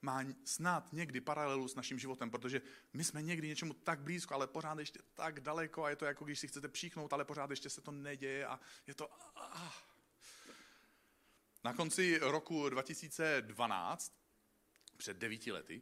má 0.01 0.24
snad 0.46 0.93
někdy 0.93 1.22
paralelu 1.22 1.67
s 1.67 1.75
naším 1.75 2.00
životem, 2.00 2.31
protože 2.31 2.62
my 2.93 3.03
jsme 3.03 3.22
někdy 3.22 3.48
něčemu 3.48 3.74
tak 3.74 4.00
blízko, 4.00 4.34
ale 4.34 4.48
pořád 4.48 4.79
ještě 4.79 5.00
tak 5.13 5.39
daleko 5.39 5.84
a 5.84 5.89
je 5.89 5.96
to 5.96 6.05
jako 6.05 6.25
když 6.25 6.39
si 6.39 6.48
chcete 6.48 6.67
příknout, 6.67 7.13
ale 7.13 7.25
pořád 7.25 7.50
ještě 7.50 7.70
se 7.70 7.81
to 7.81 7.91
neděje 7.91 8.48
a 8.48 8.60
je 8.88 8.93
to... 8.93 9.10
Na 11.63 11.74
konci 11.74 12.20
roku 12.22 12.70
2012, 12.70 14.13
před 14.98 15.17
devíti 15.17 15.51
lety, 15.51 15.81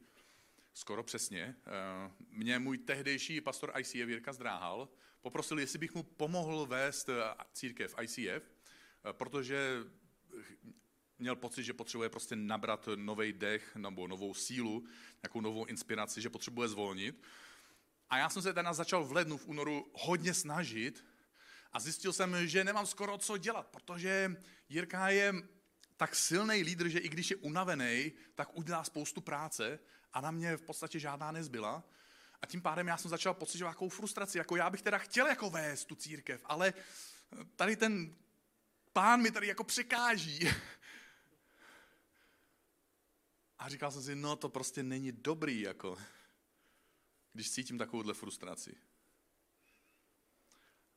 skoro 0.74 1.04
přesně, 1.04 1.56
eh, 1.68 2.12
mě 2.30 2.60
můj 2.60 2.78
tehdejší 2.78 3.42
pastor 3.42 3.74
ICF 3.80 3.96
Jirka 3.96 4.34
Zdráhal 4.34 4.90
poprosil, 5.22 5.60
jestli 5.60 5.80
bych 5.80 5.94
mu 5.96 6.04
pomohl 6.04 6.66
vést 6.66 7.10
eh, 7.10 7.14
církev 7.54 7.96
ICF, 8.02 8.44
eh, 8.44 9.14
protože 9.14 9.84
měl 11.20 11.36
pocit, 11.36 11.64
že 11.64 11.74
potřebuje 11.74 12.10
prostě 12.10 12.36
nabrat 12.36 12.90
nový 12.96 13.34
dech 13.34 13.76
nebo 13.76 14.08
novou 14.08 14.34
sílu, 14.34 14.86
nějakou 15.24 15.42
novou 15.42 15.66
inspiraci, 15.66 16.22
že 16.22 16.30
potřebuje 16.30 16.68
zvolnit. 16.68 17.24
A 18.10 18.18
já 18.18 18.30
jsem 18.30 18.42
se 18.42 18.54
teda 18.54 18.74
začal 18.74 19.06
v 19.06 19.12
lednu, 19.12 19.38
v 19.38 19.48
únoru 19.48 19.92
hodně 19.94 20.34
snažit 20.34 21.06
a 21.72 21.80
zjistil 21.80 22.14
jsem, 22.14 22.48
že 22.48 22.64
nemám 22.64 22.86
skoro 22.86 23.18
co 23.18 23.38
dělat, 23.38 23.68
protože 23.68 24.36
Jirka 24.70 25.10
je 25.10 25.34
tak 25.98 26.16
silný 26.16 26.64
lídr, 26.64 26.88
že 26.88 27.00
i 27.00 27.10
když 27.10 27.32
je 27.32 27.36
unavený, 27.36 28.12
tak 28.36 28.58
udělá 28.58 28.84
spoustu 28.84 29.22
práce 29.22 29.80
a 30.14 30.22
na 30.22 30.32
mě 30.32 30.58
v 30.58 30.62
podstatě 30.62 31.00
žádná 31.00 31.32
nezbyla. 31.32 31.84
A 32.42 32.46
tím 32.46 32.62
pádem 32.62 32.88
já 32.88 32.98
jsem 32.98 33.10
začal 33.10 33.34
pocitovat 33.34 33.74
takovou 33.74 33.90
frustraci, 33.90 34.38
jako 34.38 34.56
já 34.56 34.70
bych 34.70 34.82
teda 34.82 34.98
chtěl 34.98 35.28
jako 35.28 35.50
vést 35.50 35.86
tu 35.86 35.96
církev, 35.96 36.42
ale 36.46 36.74
tady 37.56 37.76
ten 37.76 38.16
pán 38.94 39.22
mi 39.22 39.32
tady 39.32 39.48
jako 39.48 39.64
překáží. 39.64 40.40
A 43.60 43.70
říkal 43.70 43.92
jsem 43.92 44.04
si, 44.04 44.16
no 44.16 44.36
to 44.36 44.50
prostě 44.50 44.84
není 44.84 45.12
dobrý, 45.12 45.62
jako, 45.62 45.98
když 47.34 47.52
cítím 47.52 47.78
takovouhle 47.78 48.14
frustraci. 48.14 48.76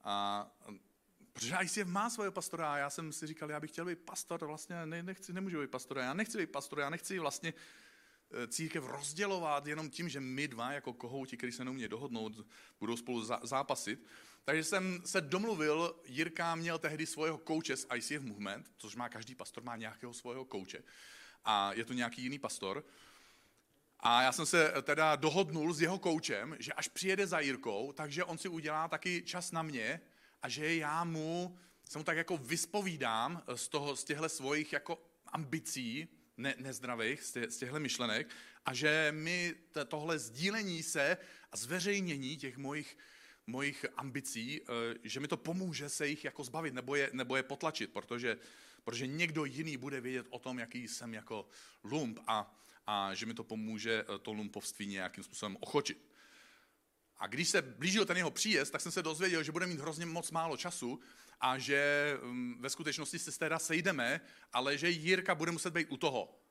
A 0.05 0.47
Protože 1.33 1.57
ICF 1.63 1.87
má 1.87 2.11
svoje 2.11 2.31
pastora 2.31 2.73
a 2.73 2.77
já 2.77 2.91
jsem 2.91 3.13
si 3.13 3.27
říkal, 3.27 3.51
já 3.51 3.61
bych 3.61 3.71
chtěl 3.71 3.85
být 3.85 3.99
pastor, 3.99 4.47
vlastně 4.47 4.87
ne, 4.87 5.03
nechci, 5.03 5.33
nemůžu 5.33 5.61
být 5.61 5.71
pastor, 5.71 5.99
já 5.99 6.15
nechci 6.15 6.39
být 6.39 6.51
pastor, 6.51 6.81
já 6.81 6.91
nechci 6.91 7.19
vlastně 7.19 7.55
eh, 8.31 8.47
církev 8.47 8.85
rozdělovat 8.85 9.67
jenom 9.67 9.91
tím, 9.91 10.09
že 10.09 10.21
my 10.21 10.49
dva 10.49 10.73
jako 10.73 10.93
kohouti, 10.93 11.37
kteří 11.37 11.53
se 11.53 11.65
neumějí 11.65 11.89
dohodnout, 11.89 12.47
budou 12.81 12.97
spolu 12.97 13.25
zápasit. 13.43 14.07
Takže 14.45 14.65
jsem 14.65 15.03
se 15.05 15.21
domluvil, 15.21 16.01
Jirka 16.05 16.55
měl 16.55 16.79
tehdy 16.79 17.07
svého 17.07 17.39
kouče 17.39 17.77
z 17.77 17.87
ICF 17.97 18.23
Movement, 18.23 18.71
což 18.77 18.97
má 18.97 19.09
každý 19.09 19.35
pastor, 19.35 19.65
má 19.65 19.77
nějakého 19.77 20.15
svého 20.15 20.45
kouče. 20.45 20.83
A 21.45 21.73
je 21.73 21.85
to 21.85 21.93
nějaký 21.93 22.23
jiný 22.23 22.39
pastor. 22.39 22.85
A 24.01 24.23
já 24.23 24.33
jsem 24.33 24.47
se 24.47 24.73
teda 24.83 25.17
dohodnul 25.17 25.73
s 25.73 25.81
jeho 25.81 25.99
koučem, 25.99 26.57
že 26.59 26.73
až 26.73 26.89
přijede 26.89 27.27
za 27.27 27.41
Jirkou, 27.41 27.93
takže 27.93 28.25
on 28.25 28.39
si 28.39 28.49
udělá 28.49 28.89
taky 28.89 29.23
čas 29.23 29.53
na 29.53 29.63
mě, 29.63 30.01
a 30.43 30.49
že 30.49 30.77
já 30.77 31.05
mu, 31.05 31.59
se 31.85 31.99
mu 31.99 32.05
tak 32.05 32.17
jako 32.17 32.37
vyspovídám 32.37 33.43
z, 33.55 33.69
toho, 33.69 33.97
z 33.97 34.05
těchto 34.05 34.29
svojich 34.29 34.73
jako 34.73 35.03
ambicí, 35.27 36.09
ne, 36.37 36.55
nezdravých, 36.59 37.23
z 37.23 37.57
těchto 37.57 37.81
myšlenek 37.81 38.29
a 38.67 38.75
že 38.75 39.13
mi 39.17 39.55
tohle 39.87 40.19
sdílení 40.19 40.83
se 40.83 41.17
a 41.53 41.57
zveřejnění 41.57 42.37
těch 42.37 42.57
mojich, 42.57 42.99
mojich 43.47 43.87
ambicí, 43.97 44.61
eh, 44.63 44.99
že 45.03 45.21
mi 45.21 45.29
to 45.29 45.37
pomůže 45.37 45.89
se 45.89 46.09
jich 46.09 46.25
jako 46.25 46.45
zbavit 46.45 46.75
nebo 46.75 46.95
je, 46.95 47.11
nebo 47.13 47.37
je 47.37 47.43
potlačit, 47.43 47.93
protože, 47.93 48.39
protože 48.85 49.07
někdo 49.07 49.45
jiný 49.45 49.77
bude 49.77 50.01
vědět 50.01 50.27
o 50.31 50.39
tom, 50.39 50.59
jaký 50.59 50.89
jsem 50.89 51.15
jako 51.15 51.49
lump 51.85 52.19
a, 52.27 52.55
a 52.87 53.15
že 53.15 53.27
mi 53.27 53.35
to 53.35 53.45
pomůže 53.45 54.05
eh, 54.05 54.19
to 54.19 54.33
lumpovství 54.33 54.87
nějakým 54.87 55.25
způsobem 55.25 55.57
ochočit. 55.61 56.13
A 57.17 57.27
když 57.27 57.49
se 57.49 57.63
blížil 57.63 58.05
ten 58.05 58.17
jeho 58.17 58.31
příjezd, 58.31 58.73
tak 58.73 58.81
jsem 58.81 58.93
se 58.93 59.03
dozvěděl, 59.03 59.43
že 59.43 59.53
bude 59.53 59.67
mít 59.67 59.81
hrozně 59.81 60.07
moc 60.07 60.31
málo 60.31 60.57
času 60.57 61.01
a 61.41 61.59
že 61.59 62.13
mm, 62.23 62.57
ve 62.61 62.71
skutečnosti 62.71 63.19
se 63.19 63.39
teda 63.39 63.59
sejdeme, 63.59 64.21
ale 64.53 64.79
že 64.79 64.91
Jirka 64.91 65.35
bude 65.35 65.53
muset 65.53 65.75
být 65.75 65.87
u 65.91 65.97
toho. 65.97 66.42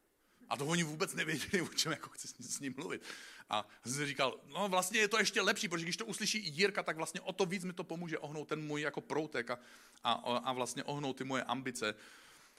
A 0.52 0.58
to 0.58 0.66
oni 0.66 0.84
vůbec 0.84 1.14
nevěděli, 1.14 1.62
o 1.62 1.68
čem 1.68 1.92
jako 1.92 2.10
chci 2.10 2.28
s 2.28 2.60
ním 2.60 2.74
mluvit. 2.78 3.02
A 3.50 3.68
jsem 3.86 4.06
říkal, 4.06 4.40
no 4.46 4.70
vlastně 4.70 5.00
je 5.00 5.08
to 5.08 5.20
ještě 5.20 5.42
lepší, 5.42 5.68
protože 5.68 5.86
když 5.86 5.98
to 5.98 6.06
uslyší 6.06 6.38
i 6.38 6.50
Jirka, 6.50 6.84
tak 6.84 6.98
vlastně 6.98 7.22
o 7.22 7.34
to 7.34 7.46
víc 7.46 7.64
mi 7.64 7.74
to 7.74 7.84
pomůže 7.84 8.18
ohnout 8.18 8.48
ten 8.48 8.62
můj 8.62 8.82
jako 8.82 9.02
proutek 9.02 9.50
a, 9.50 9.60
a, 10.04 10.14
a 10.14 10.54
vlastně 10.54 10.84
ohnout 10.84 11.18
ty 11.18 11.24
moje 11.24 11.44
ambice. 11.44 11.96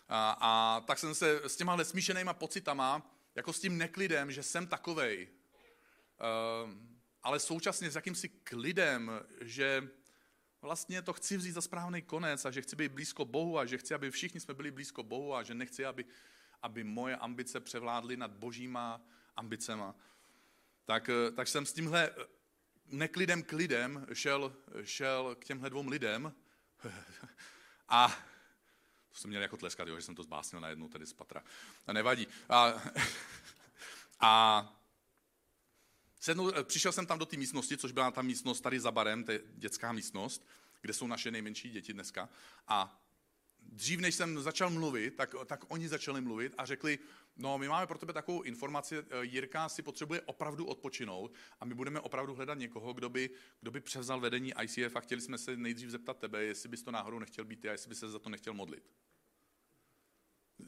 A, 0.08 0.36
a 0.40 0.80
tak 0.80 0.98
jsem 0.98 1.14
se 1.14 1.40
s 1.44 1.56
těma 1.56 1.84
smíšenýma 1.84 2.34
pocitama, 2.34 3.16
jako 3.34 3.52
s 3.52 3.60
tím 3.60 3.78
neklidem, 3.78 4.32
že 4.32 4.42
jsem 4.42 4.66
takovej, 4.66 5.28
uh, 6.20 6.70
ale 7.22 7.40
současně 7.40 7.90
s 7.90 7.94
jakýmsi 7.94 8.28
klidem, 8.28 9.10
že 9.40 9.88
vlastně 10.62 11.02
to 11.02 11.12
chci 11.12 11.36
vzít 11.36 11.52
za 11.52 11.60
správný 11.60 12.02
konec 12.02 12.44
a 12.44 12.50
že 12.50 12.62
chci 12.62 12.76
být 12.76 12.92
blízko 12.92 13.24
Bohu 13.24 13.58
a 13.58 13.66
že 13.66 13.78
chci, 13.78 13.94
aby 13.94 14.10
všichni 14.10 14.40
jsme 14.40 14.54
byli 14.54 14.70
blízko 14.70 15.02
Bohu 15.02 15.34
a 15.34 15.42
že 15.42 15.54
nechci, 15.54 15.84
aby, 15.84 16.04
aby 16.62 16.84
moje 16.84 17.16
ambice 17.16 17.60
převládly 17.60 18.16
nad 18.16 18.30
božíma 18.30 19.00
ambicema. 19.36 19.94
Tak, 20.84 21.10
tak 21.36 21.48
jsem 21.48 21.66
s 21.66 21.72
tímhle 21.72 22.10
neklidem 22.86 23.42
klidem 23.42 24.06
šel, 24.12 24.56
šel 24.82 25.34
k 25.34 25.44
těmhle 25.44 25.70
dvou 25.70 25.88
lidem 25.88 26.34
a 27.88 28.08
to 29.08 29.18
jsem 29.18 29.30
měl 29.30 29.42
jako 29.42 29.56
tleskat, 29.56 29.88
jo, 29.88 29.96
že 29.96 30.02
jsem 30.02 30.14
to 30.14 30.22
zbásnil 30.22 30.60
najednou 30.60 30.88
tady 30.88 31.06
z 31.06 31.12
patra. 31.12 31.44
A 31.86 31.92
nevadí. 31.92 32.26
A, 32.48 32.82
a 34.20 34.82
Sednu, 36.20 36.58
eh, 36.58 36.64
přišel 36.64 36.92
jsem 36.92 37.06
tam 37.06 37.18
do 37.18 37.26
té 37.26 37.36
místnosti, 37.36 37.76
což 37.76 37.92
byla 37.92 38.10
ta 38.10 38.22
místnost 38.22 38.60
tady 38.60 38.80
za 38.80 38.90
barem, 38.90 39.24
to 39.24 39.32
je 39.32 39.40
dětská 39.54 39.92
místnost, 39.92 40.46
kde 40.80 40.92
jsou 40.92 41.06
naše 41.06 41.30
nejmenší 41.30 41.70
děti 41.70 41.92
dneska. 41.92 42.28
A 42.68 43.01
dřív, 43.72 44.00
než 44.00 44.14
jsem 44.14 44.40
začal 44.40 44.70
mluvit, 44.70 45.16
tak, 45.16 45.34
tak 45.46 45.64
oni 45.68 45.88
začali 45.88 46.20
mluvit 46.20 46.54
a 46.58 46.64
řekli, 46.64 46.98
no 47.36 47.58
my 47.58 47.68
máme 47.68 47.86
pro 47.86 47.98
tebe 47.98 48.12
takovou 48.12 48.42
informaci, 48.42 48.96
eh, 48.98 49.04
Jirka 49.24 49.68
si 49.68 49.82
potřebuje 49.82 50.20
opravdu 50.20 50.64
odpočinout 50.64 51.34
a 51.60 51.64
my 51.64 51.74
budeme 51.74 52.00
opravdu 52.00 52.34
hledat 52.34 52.58
někoho, 52.58 52.92
kdo 52.92 53.08
by, 53.08 53.30
kdo 53.60 53.70
by 53.70 53.80
převzal 53.80 54.20
vedení 54.20 54.52
ICF 54.62 54.96
a 54.96 55.00
chtěli 55.00 55.20
jsme 55.20 55.38
se 55.38 55.56
nejdřív 55.56 55.90
zeptat 55.90 56.18
tebe, 56.18 56.44
jestli 56.44 56.68
bys 56.68 56.82
to 56.82 56.90
náhodou 56.90 57.18
nechtěl 57.18 57.44
být 57.44 57.66
a 57.66 57.72
jestli 57.72 57.88
bys 57.88 57.98
se 57.98 58.08
za 58.08 58.18
to 58.18 58.28
nechtěl 58.28 58.54
modlit. 58.54 58.90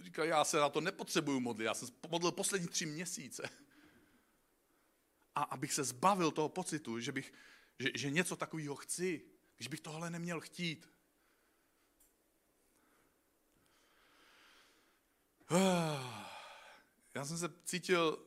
Říkal, 0.02 0.24
já 0.24 0.44
se 0.44 0.56
na 0.56 0.68
to 0.68 0.80
nepotřebuju 0.80 1.40
modlit, 1.40 1.64
já 1.64 1.74
jsem 1.74 1.88
modlil 2.10 2.32
poslední 2.32 2.68
tři 2.68 2.86
měsíce 2.86 3.48
a 5.34 5.42
abych 5.42 5.72
se 5.72 5.84
zbavil 5.84 6.30
toho 6.30 6.48
pocitu, 6.48 7.00
že, 7.00 7.12
bych, 7.12 7.32
že, 7.78 7.90
že 7.94 8.10
něco 8.10 8.36
takového 8.36 8.74
chci, 8.74 9.22
když 9.56 9.68
bych 9.68 9.80
tohle 9.80 10.10
neměl 10.10 10.40
chtít. 10.40 10.88
Já 17.14 17.24
jsem 17.24 17.38
se 17.38 17.52
cítil 17.64 18.26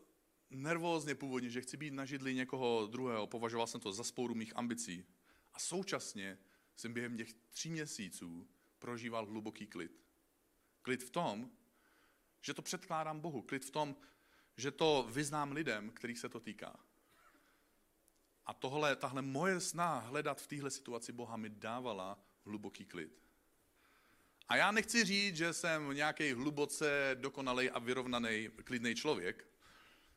nervózně 0.49 1.15
původně, 1.15 1.49
že 1.49 1.61
chci 1.61 1.77
být 1.77 1.93
na 1.93 2.05
židli 2.05 2.35
někoho 2.35 2.87
druhého, 2.87 3.27
považoval 3.27 3.67
jsem 3.67 3.81
to 3.81 3.93
za 3.93 4.03
spouru 4.03 4.35
mých 4.35 4.57
ambicí. 4.57 5.05
A 5.53 5.59
současně 5.59 6.37
jsem 6.75 6.93
během 6.93 7.17
těch 7.17 7.33
tří 7.33 7.69
měsíců 7.69 8.47
prožíval 8.79 9.25
hluboký 9.25 9.67
klid. 9.67 10.01
Klid 10.81 11.03
v 11.03 11.09
tom, 11.09 11.51
že 12.41 12.53
to 12.53 12.61
předkládám 12.61 13.19
Bohu. 13.19 13.41
Klid 13.41 13.65
v 13.65 13.71
tom, 13.71 13.95
že 14.57 14.71
to 14.71 15.07
vyznám 15.11 15.51
lidem, 15.51 15.89
kterých 15.89 16.19
se 16.19 16.29
to 16.29 16.39
týká. 16.39 16.79
A 18.45 18.53
tohle, 18.53 18.95
tahle 18.95 19.21
moje 19.21 19.59
sná 19.59 19.99
hledat 19.99 20.41
v 20.41 20.47
téhle 20.47 20.71
situaci 20.71 21.11
Boha 21.11 21.37
mi 21.37 21.49
dávala 21.49 22.19
hluboký 22.45 22.85
klid. 22.85 23.26
A 24.49 24.55
já 24.55 24.71
nechci 24.71 25.05
říct, 25.05 25.35
že 25.35 25.53
jsem 25.53 25.89
nějaký 25.89 26.33
hluboce 26.33 27.11
dokonalý 27.13 27.69
a 27.69 27.79
vyrovnaný, 27.79 28.49
klidný 28.63 28.95
člověk. 28.95 29.47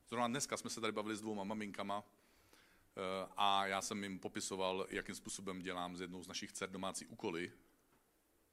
Zrovna 0.09 0.29
dneska 0.29 0.57
jsme 0.57 0.71
se 0.71 0.81
tady 0.81 0.93
bavili 0.93 1.17
s 1.17 1.21
dvouma 1.21 1.45
maminkama 1.45 2.05
eh, 2.05 3.29
a 3.37 3.67
já 3.67 3.83
jsem 3.83 4.03
jim 4.03 4.19
popisoval, 4.19 4.87
jakým 4.91 5.15
způsobem 5.15 5.63
dělám 5.63 5.97
z 5.97 6.01
jednou 6.01 6.23
z 6.23 6.29
našich 6.29 6.53
dcer 6.53 6.71
domácí 6.71 7.07
úkoly. 7.07 7.53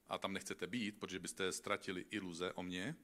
A 0.08 0.18
tam 0.18 0.32
nechcete 0.32 0.66
být, 0.66 0.98
protože 0.98 1.18
byste 1.18 1.52
ztratili 1.52 2.06
iluze 2.10 2.52
o 2.52 2.62
mě. 2.62 2.96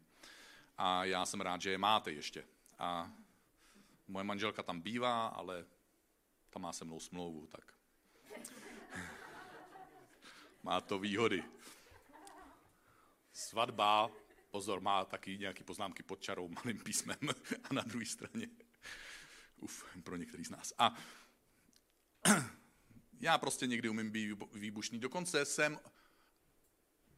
A 0.79 1.05
já 1.05 1.27
jsem 1.27 1.41
rád, 1.41 1.63
že 1.63 1.71
je 1.71 1.79
máte 1.79 2.13
ještě. 2.13 2.45
A 2.79 3.13
moje 4.09 4.25
manželka 4.25 4.63
tam 4.63 4.81
bývá, 4.81 5.27
ale 5.27 5.67
tam 6.51 6.63
má 6.63 6.73
se 6.73 6.85
mnou 6.85 7.01
smlouvu, 7.01 7.47
tak 7.47 7.75
má 10.63 10.81
to 10.81 10.99
výhody. 10.99 11.45
Svatba, 13.35 14.11
pozor, 14.51 14.81
má 14.81 15.05
taky 15.05 15.39
nějaké 15.39 15.65
poznámky 15.65 16.03
pod 16.03 16.21
čarou 16.21 16.49
malým 16.49 16.79
písmem 16.79 17.19
a 17.71 17.75
na 17.75 17.83
druhé 17.83 18.07
straně. 18.07 18.49
Uf, 19.57 19.97
pro 20.03 20.17
některý 20.17 20.45
z 20.45 20.51
nás. 20.51 20.73
A 20.79 20.97
já 23.21 23.39
prostě 23.39 23.67
někdy 23.67 23.89
umím 23.89 24.11
být 24.11 24.39
výbušný. 24.53 24.99
Dokonce 24.99 25.45
jsem 25.45 25.79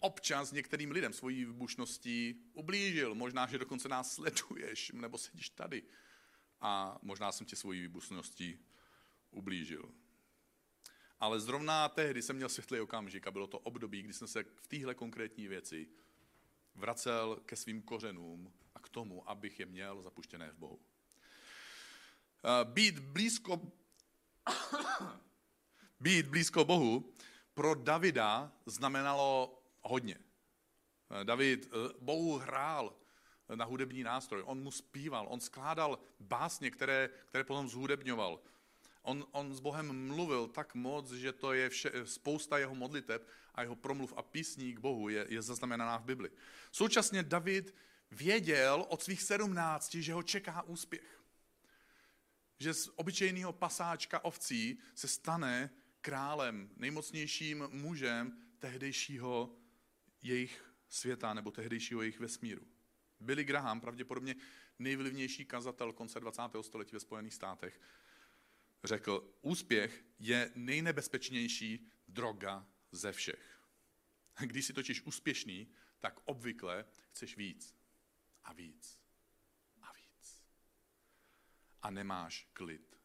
občas 0.01 0.53
některým 0.53 0.91
lidem 0.91 1.13
svojí 1.13 1.45
výbušností 1.45 2.45
ublížil. 2.53 3.15
Možná, 3.15 3.47
že 3.47 3.59
dokonce 3.59 3.89
nás 3.89 4.15
sleduješ, 4.15 4.91
nebo 4.91 5.19
sedíš 5.19 5.49
tady. 5.51 5.83
A 6.61 6.99
možná 7.03 7.33
jsem 7.33 7.47
tě 7.47 7.57
svojí 7.57 7.81
výbušností 7.81 8.67
ublížil. 9.31 9.95
Ale 11.21 11.41
zrovna 11.41 11.89
tehdy 11.89 12.23
jsem 12.23 12.37
měl 12.37 12.49
světlý 12.49 12.81
okamžik 12.81 13.27
a 13.27 13.31
bylo 13.31 13.47
to 13.47 13.59
období, 13.59 14.03
kdy 14.03 14.13
jsem 14.13 14.29
se 14.29 14.43
v 14.43 14.67
téhle 14.67 14.95
konkrétní 14.95 15.49
věci 15.49 15.89
vracel 16.77 17.41
ke 17.47 17.57
svým 17.57 17.83
kořenům 17.83 18.53
a 18.75 18.81
k 18.81 18.89
tomu, 18.89 19.31
abych 19.31 19.61
je 19.61 19.67
měl 19.67 20.03
zapuštěné 20.03 20.51
v 20.51 20.59
Bohu. 20.59 20.81
Eh, 22.45 22.65
být 22.65 22.99
blízko, 22.99 23.73
být 26.01 26.27
blízko 26.27 26.65
Bohu 26.65 27.13
pro 27.55 27.75
Davida 27.75 28.53
znamenalo 28.67 29.63
hodně. 29.83 30.19
Eh, 31.11 31.25
David 31.25 31.67
eh, 31.67 31.95
Bohu 32.01 32.39
hrál 32.39 32.97
na 33.55 33.65
hudební 33.65 34.03
nástroj, 34.03 34.43
on 34.47 34.63
mu 34.63 34.71
zpíval, 34.71 35.27
on 35.31 35.41
skládal 35.41 35.99
básně, 36.21 36.71
které, 36.71 37.11
které 37.27 37.45
potom 37.45 37.69
zhudebňoval. 37.69 38.41
On, 39.07 39.27
on 39.33 39.55
s 39.55 39.61
Bohem 39.61 40.07
mluvil 40.07 40.49
tak 40.49 40.75
moc, 40.75 41.13
že 41.13 41.33
to 41.33 41.53
je 41.53 41.69
vše, 41.69 41.91
spousta 42.05 42.59
jeho 42.59 42.75
modliteb 42.75 43.29
a 43.55 43.63
jeho 43.63 43.77
promluv 43.77 44.13
a 44.17 44.23
písní 44.23 44.75
k 44.75 44.79
Bohu 44.79 45.09
je, 45.09 45.27
je 45.29 45.43
zaznamenaná 45.43 45.99
v 45.99 46.05
Bibli. 46.05 46.31
Současně 46.73 47.23
David 47.23 47.75
věděl 48.11 48.87
od 48.89 49.03
svých 49.03 49.23
sedmnácti, 49.23 50.03
že 50.03 50.13
ho 50.13 50.23
čeká 50.23 50.63
úspěch. 50.63 51.23
Že 52.59 52.75
z 52.75 52.91
obyčejného 52.97 53.53
pasáčka 53.53 54.25
ovcí 54.25 54.79
se 54.95 55.09
stane 55.09 55.71
králem, 56.01 56.71
nejmocnějším 56.77 57.69
mužem 57.71 58.39
tehdejšího 58.59 59.57
jejich 60.23 60.65
světa 60.89 61.35
nebo 61.35 61.51
tehdejšího 61.51 62.03
jejich 62.03 62.21
vesmíru. 62.21 62.67
Billy 63.21 63.45
Graham, 63.45 63.81
pravděpodobně 63.81 64.35
nejvlivnější 64.79 65.45
kazatel 65.45 65.93
konce 65.93 66.21
20. 66.21 66.43
století 66.61 66.93
ve 66.93 67.01
Spojených 67.01 67.35
státech, 67.35 67.81
řekl, 68.87 69.35
úspěch 69.43 70.05
je 70.19 70.53
nejnebezpečnější 70.55 71.91
droga 72.09 72.67
ze 72.93 73.13
všech. 73.13 73.61
Když 74.41 74.65
jsi 74.65 74.73
totiž 74.73 75.03
úspěšný, 75.03 75.69
tak 76.01 76.21
obvykle 76.25 76.85
chceš 77.11 77.37
víc 77.37 77.75
a 78.45 78.53
víc 78.53 79.01
a 79.83 79.93
víc. 79.93 80.43
A 81.83 81.91
nemáš 81.91 82.49
klid. 82.53 82.97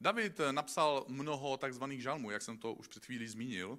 David 0.00 0.40
napsal 0.50 1.04
mnoho 1.08 1.56
takzvaných 1.56 2.02
žalmů, 2.02 2.30
jak 2.30 2.42
jsem 2.42 2.58
to 2.58 2.74
už 2.74 2.88
před 2.88 3.06
chvílí 3.06 3.28
zmínil, 3.28 3.78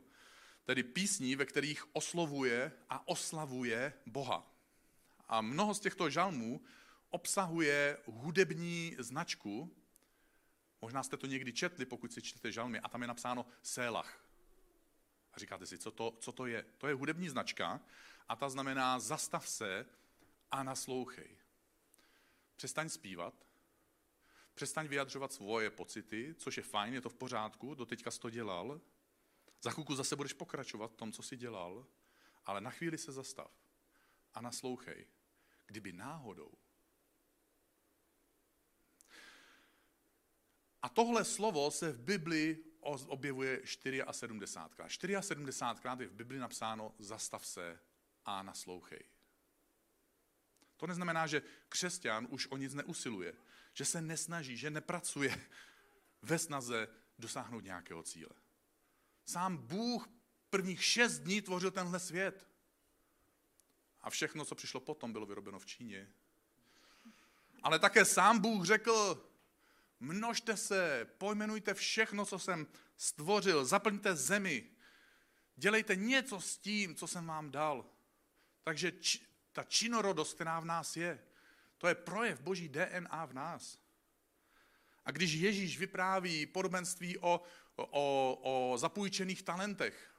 tedy 0.64 0.84
písní, 0.84 1.36
ve 1.36 1.46
kterých 1.46 1.96
oslovuje 1.96 2.72
a 2.90 3.08
oslavuje 3.08 3.94
Boha. 4.06 4.56
A 5.28 5.42
mnoho 5.42 5.74
z 5.74 5.80
těchto 5.80 6.10
žalmů 6.10 6.62
obsahuje 7.10 7.98
hudební 8.06 8.96
značku, 9.00 9.78
Možná 10.88 11.04
jste 11.04 11.18
to 11.18 11.28
někdy 11.28 11.54
četli, 11.54 11.86
pokud 11.86 12.14
si 12.14 12.22
čtete 12.22 12.52
žalmy, 12.52 12.80
a 12.80 12.90
tam 12.90 13.02
je 13.02 13.08
napsáno 13.08 13.46
Sélach. 13.62 14.26
A 15.34 15.40
říkáte 15.40 15.66
si, 15.66 15.78
co 15.78 15.92
to, 15.92 16.18
co 16.20 16.32
to 16.32 16.46
je? 16.46 16.66
To 16.78 16.88
je 16.88 16.94
hudební 16.94 17.30
značka 17.30 17.82
a 18.28 18.36
ta 18.36 18.50
znamená 18.50 19.00
zastav 19.00 19.48
se 19.48 19.86
a 20.52 20.64
naslouchej. 20.64 21.38
Přestaň 22.56 22.90
zpívat, 22.90 23.34
přestaň 24.54 24.88
vyjadřovat 24.88 25.34
svoje 25.34 25.70
pocity, 25.70 26.36
což 26.38 26.58
je 26.58 26.64
fajn, 26.64 26.94
je 26.94 27.02
to 27.02 27.10
v 27.10 27.16
pořádku, 27.16 27.76
doteďka 27.76 28.12
jsi 28.12 28.20
to 28.20 28.30
dělal. 28.30 28.82
Za 29.62 29.72
chvilku 29.72 29.96
zase 29.96 30.16
budeš 30.16 30.34
pokračovat 30.34 30.92
v 30.92 30.96
tom, 30.96 31.12
co 31.12 31.24
jsi 31.24 31.38
dělal, 31.38 31.88
ale 32.46 32.62
na 32.62 32.70
chvíli 32.70 32.98
se 32.98 33.12
zastav 33.12 33.52
a 34.34 34.42
naslouchej. 34.42 35.08
Kdyby 35.66 35.94
náhodou 35.94 36.52
A 40.88 40.90
tohle 40.90 41.26
slovo 41.26 41.72
se 41.72 41.92
v 41.92 42.00
Bibli 42.00 42.64
objevuje 43.08 43.62
74krát. 43.62 44.88
74krát 45.20 46.02
je 46.02 46.08
v 46.08 46.14
Bibli 46.14 46.40
napsáno 46.40 46.96
zastav 47.00 47.46
se 47.46 47.80
a 48.26 48.44
naslouchej. 48.44 49.00
To 50.78 50.88
neznamená, 50.88 51.28
že 51.28 51.42
křesťan 51.70 52.28
už 52.30 52.48
o 52.48 52.58
nic 52.58 52.74
neusiluje, 52.74 53.34
že 53.74 53.86
se 53.86 54.02
nesnaží, 54.02 54.58
že 54.58 54.70
nepracuje 54.70 55.48
ve 56.22 56.40
snaze 56.40 56.88
dosáhnout 57.20 57.64
nějakého 57.64 58.04
cíle. 58.04 58.32
Sám 59.26 59.58
Bůh 59.58 60.10
prvních 60.50 60.84
šest 60.84 61.20
dní 61.20 61.42
tvořil 61.42 61.72
tenhle 61.72 62.00
svět. 62.00 62.48
A 64.02 64.10
všechno, 64.10 64.46
co 64.46 64.56
přišlo 64.56 64.80
potom, 64.80 65.14
bylo 65.14 65.26
vyrobeno 65.26 65.60
v 65.60 65.66
Číně. 65.66 66.10
Ale 67.64 67.80
také 67.80 68.06
sám 68.06 68.40
Bůh 68.40 68.66
řekl, 68.66 69.27
Množte 70.00 70.58
se, 70.58 71.08
pojmenujte 71.18 71.74
všechno, 71.74 72.26
co 72.26 72.40
jsem 72.40 72.68
stvořil, 72.98 73.66
zaplňte 73.66 74.16
zemi, 74.16 74.70
dělejte 75.56 75.96
něco 75.96 76.42
s 76.42 76.58
tím, 76.58 76.96
co 76.96 77.08
jsem 77.08 77.26
vám 77.26 77.52
dal. 77.52 77.86
Takže 78.64 78.92
či, 78.92 79.20
ta 79.52 79.64
činorodost, 79.64 80.34
která 80.34 80.60
v 80.60 80.66
nás 80.66 80.98
je, 80.98 81.20
to 81.78 81.88
je 81.88 81.96
projev 81.96 82.42
boží 82.42 82.70
DNA 82.70 83.26
v 83.26 83.34
nás. 83.34 83.80
A 85.06 85.12
když 85.12 85.34
Ježíš 85.34 85.80
vypráví 85.80 86.46
podobenství 86.46 87.18
o, 87.18 87.42
o, 87.76 88.40
o 88.42 88.78
zapůjčených 88.78 89.44
talentech, 89.44 90.14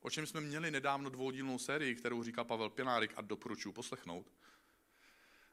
o 0.00 0.10
čem 0.10 0.26
jsme 0.26 0.40
měli 0.40 0.70
nedávno 0.70 1.10
dvoudílnou 1.10 1.58
sérii, 1.58 1.94
kterou 1.94 2.22
říká 2.22 2.44
Pavel 2.44 2.70
Pinárik 2.70 3.12
a 3.16 3.20
doporučuji 3.20 3.72
poslechnout, 3.72 4.32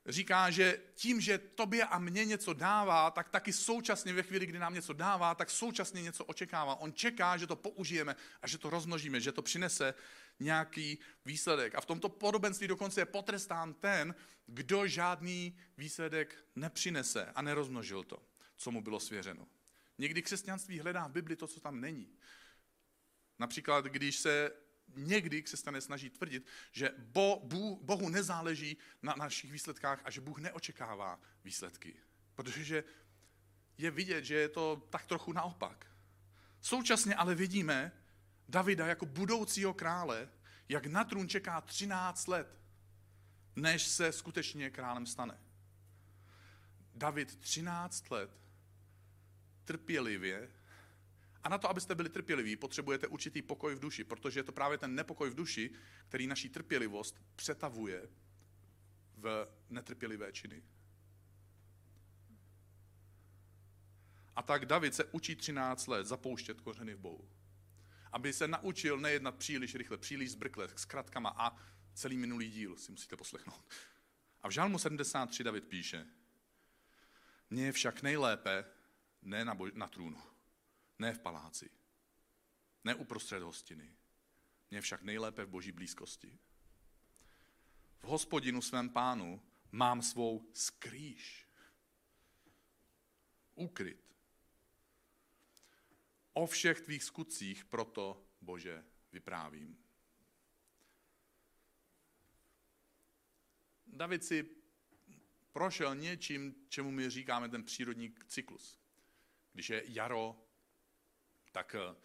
říká, 0.05 0.49
že 0.49 0.79
tím, 0.95 1.21
že 1.21 1.37
tobě 1.37 1.85
a 1.85 1.99
mně 1.99 2.25
něco 2.25 2.53
dává, 2.53 3.11
tak 3.11 3.29
taky 3.29 3.53
současně 3.53 4.13
ve 4.13 4.23
chvíli, 4.23 4.45
kdy 4.45 4.59
nám 4.59 4.73
něco 4.73 4.93
dává, 4.93 5.35
tak 5.35 5.49
současně 5.49 6.01
něco 6.01 6.25
očekává. 6.25 6.75
On 6.75 6.93
čeká, 6.93 7.37
že 7.37 7.47
to 7.47 7.55
použijeme 7.55 8.15
a 8.41 8.47
že 8.47 8.57
to 8.57 8.69
rozmnožíme, 8.69 9.21
že 9.21 9.31
to 9.31 9.41
přinese 9.41 9.93
nějaký 10.39 10.99
výsledek. 11.25 11.75
A 11.75 11.81
v 11.81 11.85
tomto 11.85 12.09
podobenství 12.09 12.67
dokonce 12.67 13.01
je 13.01 13.05
potrestán 13.05 13.73
ten, 13.73 14.15
kdo 14.45 14.87
žádný 14.87 15.57
výsledek 15.77 16.45
nepřinese 16.55 17.31
a 17.35 17.41
nerozmnožil 17.41 18.03
to, 18.03 18.23
co 18.57 18.71
mu 18.71 18.81
bylo 18.81 18.99
svěřeno. 18.99 19.47
Někdy 19.97 20.21
křesťanství 20.21 20.79
hledá 20.79 21.07
v 21.07 21.11
Bibli 21.11 21.35
to, 21.35 21.47
co 21.47 21.59
tam 21.59 21.81
není. 21.81 22.17
Například, 23.39 23.85
když 23.85 24.17
se 24.19 24.51
někdy 24.95 25.43
se 25.47 25.57
stane 25.57 25.81
snaží 25.81 26.09
tvrdit, 26.09 26.45
že 26.71 26.91
bo, 26.97 27.41
Bůh, 27.43 27.79
Bohu 27.81 28.09
nezáleží 28.09 28.77
na 29.01 29.13
našich 29.17 29.51
výsledkách 29.51 30.01
a 30.05 30.11
že 30.11 30.21
Bůh 30.21 30.39
neočekává 30.39 31.19
výsledky. 31.43 31.95
Protože 32.35 32.83
je 33.77 33.91
vidět, 33.91 34.25
že 34.25 34.35
je 34.35 34.49
to 34.49 34.87
tak 34.89 35.05
trochu 35.05 35.33
naopak. 35.33 35.87
Současně 36.61 37.15
ale 37.15 37.35
vidíme 37.35 37.91
Davida 38.49 38.87
jako 38.87 39.05
budoucího 39.05 39.73
krále, 39.73 40.29
jak 40.69 40.85
na 40.85 41.03
trůn 41.03 41.29
čeká 41.29 41.61
13 41.61 42.27
let, 42.27 42.59
než 43.55 43.87
se 43.87 44.11
skutečně 44.11 44.69
králem 44.69 45.05
stane. 45.05 45.39
David 46.95 47.35
13 47.39 48.11
let 48.11 48.31
trpělivě 49.65 50.51
a 51.43 51.49
na 51.49 51.57
to, 51.57 51.69
abyste 51.69 51.95
byli 51.95 52.09
trpěliví, 52.09 52.55
potřebujete 52.55 53.07
určitý 53.07 53.41
pokoj 53.41 53.75
v 53.75 53.79
duši, 53.79 54.03
protože 54.03 54.39
je 54.39 54.43
to 54.43 54.51
právě 54.51 54.77
ten 54.77 54.95
nepokoj 54.95 55.29
v 55.29 55.35
duši, 55.35 55.71
který 56.07 56.27
naší 56.27 56.49
trpělivost 56.49 57.21
přetavuje 57.35 58.09
v 59.17 59.47
netrpělivé 59.69 60.31
činy. 60.31 60.63
A 64.35 64.41
tak 64.41 64.65
David 64.65 64.95
se 64.95 65.03
učí 65.05 65.35
13 65.35 65.87
let 65.87 66.07
zapouštět 66.07 66.61
kořeny 66.61 66.93
v 66.93 66.99
Bohu. 66.99 67.29
aby 68.11 68.33
se 68.33 68.47
naučil 68.47 68.99
nejednat 68.99 69.35
příliš 69.35 69.75
rychle, 69.75 69.97
příliš 69.97 70.31
zbrkle, 70.31 70.67
s 70.75 70.85
kratkama 70.85 71.33
a 71.37 71.57
celý 71.93 72.17
minulý 72.17 72.51
díl 72.51 72.77
si 72.77 72.91
musíte 72.91 73.17
poslechnout. 73.17 73.73
A 74.41 74.47
v 74.47 74.51
Žalmu 74.51 74.79
73 74.79 75.43
David 75.43 75.67
píše, 75.67 76.05
mně 77.49 77.65
je 77.65 77.71
však 77.71 78.01
nejlépe 78.01 78.65
ne 79.21 79.45
na, 79.45 79.55
boj, 79.55 79.71
na 79.75 79.87
trůnu, 79.87 80.21
ne 80.99 81.13
v 81.13 81.19
paláci, 81.19 81.69
ne 82.83 82.95
uprostřed 82.95 83.43
hostiny, 83.43 83.95
je 84.71 84.81
však 84.81 85.01
nejlépe 85.01 85.45
v 85.45 85.49
boží 85.49 85.71
blízkosti. 85.71 86.39
V 87.99 88.03
hospodinu 88.03 88.61
svém 88.61 88.89
pánu 88.89 89.41
mám 89.71 90.01
svou 90.01 90.49
skrýš. 90.53 91.47
Ukryt. 93.55 94.15
O 96.33 96.45
všech 96.47 96.81
tvých 96.81 97.03
skutcích 97.03 97.65
proto, 97.65 98.25
Bože, 98.41 98.85
vyprávím. 99.11 99.77
David 103.87 104.23
si 104.23 104.49
prošel 105.51 105.95
něčím, 105.95 106.55
čemu 106.69 106.91
my 106.91 107.09
říkáme 107.09 107.49
ten 107.49 107.63
přírodní 107.63 108.15
cyklus. 108.27 108.79
Když 109.53 109.69
je 109.69 109.83
jaro, 109.85 110.42
tak 111.53 111.75
eh, 111.75 111.95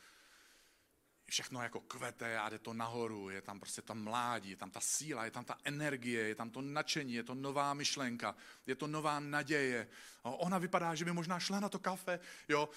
všechno 1.30 1.62
jako 1.62 1.80
kvete 1.80 2.38
a 2.38 2.48
jde 2.48 2.58
to 2.58 2.72
nahoru, 2.72 3.30
je 3.30 3.42
tam 3.42 3.60
prostě 3.60 3.82
ta 3.82 3.94
mládí, 3.94 4.50
je 4.50 4.56
tam 4.56 4.70
ta 4.70 4.80
síla, 4.80 5.24
je 5.24 5.30
tam 5.30 5.44
ta 5.44 5.56
energie, 5.64 6.28
je 6.28 6.34
tam 6.34 6.50
to 6.50 6.60
nadšení, 6.62 7.14
je 7.14 7.22
to 7.22 7.34
nová 7.34 7.74
myšlenka, 7.74 8.34
je 8.66 8.74
to 8.74 8.86
nová 8.86 9.20
naděje. 9.20 9.88
Ona 10.22 10.58
vypadá, 10.58 10.94
že 10.94 11.04
by 11.04 11.12
možná 11.12 11.40
šla 11.40 11.60
na 11.60 11.68
to 11.68 11.78
kafe, 11.78 12.20
jo, 12.48 12.68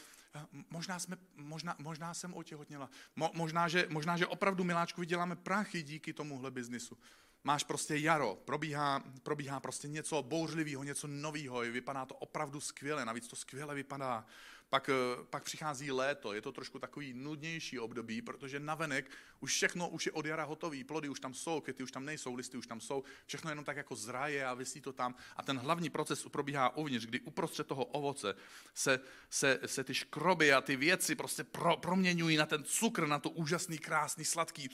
možná, 0.70 1.00
jsme, 1.00 1.18
možná, 1.36 1.76
možná 1.80 2.14
jsem 2.14 2.34
otěhotněla, 2.34 2.90
Mo, 3.16 3.32
možná, 3.34 3.68
že, 3.68 3.88
možná, 3.90 4.18
že 4.18 4.28
opravdu, 4.28 4.64
miláčku, 4.64 5.02
vyděláme 5.02 5.36
prachy 5.36 5.84
díky 5.84 6.14
tomuhle 6.14 6.52
biznisu 6.52 6.98
máš 7.44 7.64
prostě 7.64 7.98
jaro, 7.98 8.36
probíhá, 8.36 9.04
probíhá 9.24 9.60
prostě 9.60 9.88
něco 9.88 10.24
bouřlivého, 10.24 10.84
něco 10.84 11.08
nového, 11.08 11.60
vypadá 11.60 12.06
to 12.06 12.16
opravdu 12.16 12.62
skvěle, 12.62 13.06
navíc 13.06 13.28
to 13.28 13.36
skvěle 13.36 13.76
vypadá. 13.76 14.26
Pak, 14.72 14.90
eh, 14.90 15.24
pak 15.30 15.44
přichází 15.44 15.92
léto, 15.92 16.34
je 16.34 16.42
to 16.42 16.52
trošku 16.52 16.80
takový 16.80 17.14
nudnější 17.14 17.80
období, 17.80 18.22
protože 18.22 18.60
navenek 18.60 19.12
už 19.40 19.52
všechno 19.52 19.90
už 19.90 20.06
je 20.06 20.12
od 20.12 20.26
jara 20.26 20.44
hotový, 20.44 20.84
plody 20.84 21.10
už 21.10 21.20
tam 21.20 21.34
jsou, 21.34 21.62
květy 21.62 21.84
už 21.84 21.92
tam 21.92 22.06
nejsou, 22.06 22.36
listy 22.36 22.58
už 22.58 22.68
tam 22.68 22.82
jsou, 22.82 23.04
všechno 23.26 23.50
jenom 23.50 23.66
tak 23.66 23.78
jako 23.78 23.96
zraje 23.96 24.46
a 24.46 24.54
vysí 24.54 24.82
to 24.82 24.94
tam. 24.94 25.16
A 25.38 25.44
ten 25.44 25.58
hlavní 25.58 25.90
proces 25.90 26.28
probíhá 26.32 26.78
uvnitř, 26.78 27.06
kdy 27.06 27.20
uprostřed 27.20 27.68
toho 27.68 27.86
ovoce 27.86 28.34
se, 28.74 29.00
se, 29.30 29.60
se 29.66 29.84
ty 29.84 29.94
škroby 29.94 30.54
a 30.54 30.62
ty 30.62 30.76
věci 30.76 31.16
prostě 31.16 31.44
pro, 31.44 31.78
proměňují 31.78 32.38
na 32.38 32.46
ten 32.46 32.64
cukr, 32.64 33.08
na 33.08 33.20
to 33.20 33.30
úžasný, 33.30 33.78
krásný, 33.78 34.26
sladký 34.26 34.70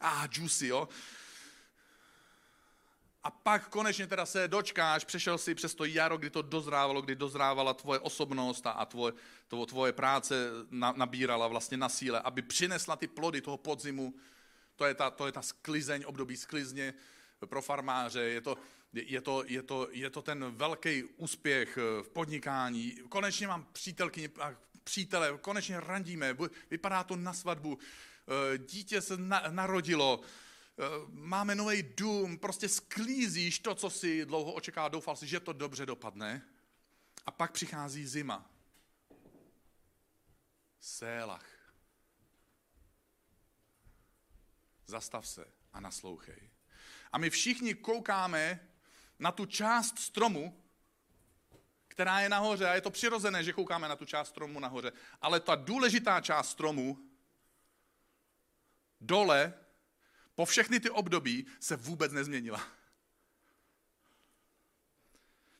a 0.00 0.22
ah, 0.22 0.28
juicy, 0.32 0.66
jo 0.66 0.88
a 3.26 3.30
pak 3.30 3.68
konečně 3.68 4.06
teda 4.06 4.26
se 4.26 4.48
dočkáš, 4.48 5.04
přešel 5.04 5.38
si 5.38 5.54
přes 5.54 5.74
to 5.74 5.84
jaro, 5.84 6.18
kdy 6.18 6.30
to 6.30 6.42
dozrávalo, 6.42 7.02
kdy 7.02 7.14
dozrávala 7.14 7.74
tvoje 7.74 8.00
osobnost 8.00 8.66
a 8.66 8.84
tvoje, 8.84 9.12
to, 9.48 9.66
tvoje 9.66 9.92
práce 9.92 10.50
na, 10.70 10.94
nabírala 10.96 11.48
vlastně 11.48 11.76
na 11.76 11.88
síle, 11.88 12.20
aby 12.20 12.42
přinesla 12.42 12.96
ty 12.96 13.06
plody 13.06 13.40
toho 13.40 13.56
podzimu. 13.56 14.14
To 14.76 14.84
je 14.84 14.94
ta, 14.94 15.10
to 15.10 15.26
je 15.26 15.32
ta 15.32 15.42
sklizeň, 15.42 16.04
období 16.06 16.36
sklizně 16.36 16.94
pro 17.46 17.62
farmáře, 17.62 18.20
je 18.20 18.40
to, 18.40 18.58
je 18.92 19.20
to, 19.20 19.44
je 19.46 19.62
to, 19.62 19.88
je 19.90 20.10
to 20.10 20.22
ten 20.22 20.44
velký 20.56 21.04
úspěch 21.04 21.76
v 22.02 22.08
podnikání. 22.08 22.94
Konečně 23.08 23.46
mám 23.46 23.66
přítelky 23.72 24.30
a 24.40 24.54
přítele, 24.84 25.38
konečně 25.40 25.80
randíme, 25.80 26.36
vypadá 26.70 27.04
to 27.04 27.16
na 27.16 27.32
svatbu, 27.32 27.78
dítě 28.58 29.00
se 29.00 29.16
na, 29.16 29.42
narodilo, 29.50 30.20
Eh, 30.20 30.24
máme 31.08 31.54
nový 31.54 31.82
dům, 31.82 32.38
prostě 32.38 32.68
sklízíš 32.68 33.58
to, 33.58 33.74
co 33.74 33.90
si 33.90 34.26
dlouho 34.26 34.52
očekával, 34.52 34.90
doufal 34.90 35.16
si, 35.16 35.26
že 35.26 35.40
to 35.40 35.52
dobře 35.52 35.86
dopadne. 35.86 36.42
A 37.26 37.30
pak 37.30 37.52
přichází 37.52 38.06
zima. 38.06 38.50
Sélach. 40.80 41.72
Zastav 44.86 45.26
se 45.26 45.44
a 45.72 45.80
naslouchej. 45.80 46.50
A 47.12 47.18
my 47.18 47.30
všichni 47.30 47.74
koukáme 47.74 48.68
na 49.18 49.32
tu 49.32 49.46
část 49.46 49.98
stromu, 49.98 50.62
která 51.88 52.20
je 52.20 52.28
nahoře. 52.28 52.68
A 52.68 52.74
je 52.74 52.80
to 52.80 52.90
přirozené, 52.90 53.44
že 53.44 53.52
koukáme 53.52 53.88
na 53.88 53.96
tu 53.96 54.04
část 54.04 54.28
stromu 54.28 54.60
nahoře. 54.60 54.92
Ale 55.20 55.40
ta 55.40 55.54
důležitá 55.54 56.20
část 56.20 56.48
stromu 56.48 57.10
dole 59.00 59.65
po 60.36 60.44
všechny 60.44 60.80
ty 60.80 60.90
období 60.90 61.46
se 61.60 61.76
vůbec 61.76 62.12
nezměnila. 62.12 62.68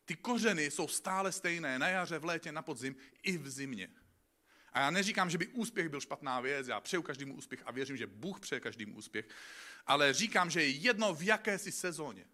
Ty 0.04 0.16
kořeny 0.16 0.70
jsou 0.70 0.88
stále 0.88 1.32
stejné 1.32 1.78
na 1.78 1.88
jaře, 1.88 2.18
v 2.18 2.24
létě, 2.24 2.52
na 2.52 2.62
podzim 2.62 2.96
i 3.22 3.38
v 3.38 3.50
zimě. 3.50 3.88
A 4.72 4.80
já 4.80 4.90
neříkám, 4.90 5.30
že 5.30 5.38
by 5.38 5.46
úspěch 5.46 5.88
byl 5.88 6.00
špatná 6.00 6.40
věc, 6.40 6.68
já 6.68 6.80
přeju 6.80 7.02
každému 7.02 7.34
úspěch 7.34 7.62
a 7.66 7.72
věřím, 7.72 7.96
že 7.96 8.06
Bůh 8.06 8.40
přeje 8.40 8.60
každému 8.60 8.96
úspěch, 8.96 9.28
ale 9.86 10.12
říkám, 10.12 10.50
že 10.50 10.62
je 10.62 10.68
jedno 10.68 11.14
v 11.14 11.22
jaké 11.22 11.58
sezóně. 11.58 12.26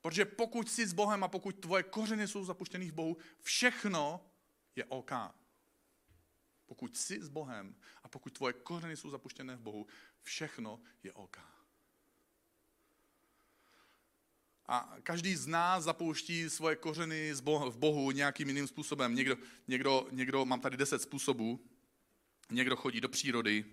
Protože 0.00 0.24
pokud 0.24 0.70
jsi 0.70 0.86
s 0.86 0.92
Bohem 0.92 1.24
a 1.24 1.28
pokud 1.28 1.60
tvoje 1.60 1.82
kořeny 1.82 2.28
jsou 2.28 2.44
zapuštěny 2.44 2.90
v 2.90 2.94
Bohu, 2.94 3.16
všechno 3.42 4.30
je 4.76 4.84
OK. 4.84 5.12
Pokud 6.66 6.96
jsi 6.96 7.22
s 7.22 7.28
Bohem 7.28 7.74
a 8.02 8.08
pokud 8.08 8.32
tvoje 8.32 8.52
kořeny 8.52 8.96
jsou 8.96 9.10
zapuštěné 9.10 9.56
v 9.56 9.60
Bohu, 9.60 9.86
všechno 10.22 10.80
je 11.02 11.12
OK. 11.12 11.38
A 14.68 14.96
každý 15.02 15.36
z 15.36 15.46
nás 15.46 15.84
zapouští 15.84 16.50
svoje 16.50 16.76
kořeny 16.76 17.32
v 17.32 17.76
Bohu 17.76 18.10
nějakým 18.10 18.48
jiným 18.48 18.66
způsobem. 18.66 19.14
Někdo, 19.14 19.36
někdo, 19.68 20.06
někdo, 20.10 20.44
mám 20.44 20.60
tady 20.60 20.76
deset 20.76 21.02
způsobů, 21.02 21.60
někdo 22.50 22.76
chodí 22.76 23.00
do 23.00 23.08
přírody 23.08 23.64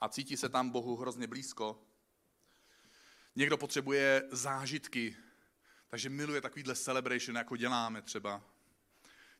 a 0.00 0.08
cítí 0.08 0.36
se 0.36 0.48
tam 0.48 0.70
Bohu 0.70 0.96
hrozně 0.96 1.26
blízko. 1.26 1.82
Někdo 3.36 3.58
potřebuje 3.58 4.22
zážitky, 4.30 5.16
takže 5.88 6.08
miluje 6.08 6.40
takovýhle 6.40 6.76
celebration, 6.76 7.36
jako 7.36 7.56
děláme 7.56 8.02
třeba. 8.02 8.55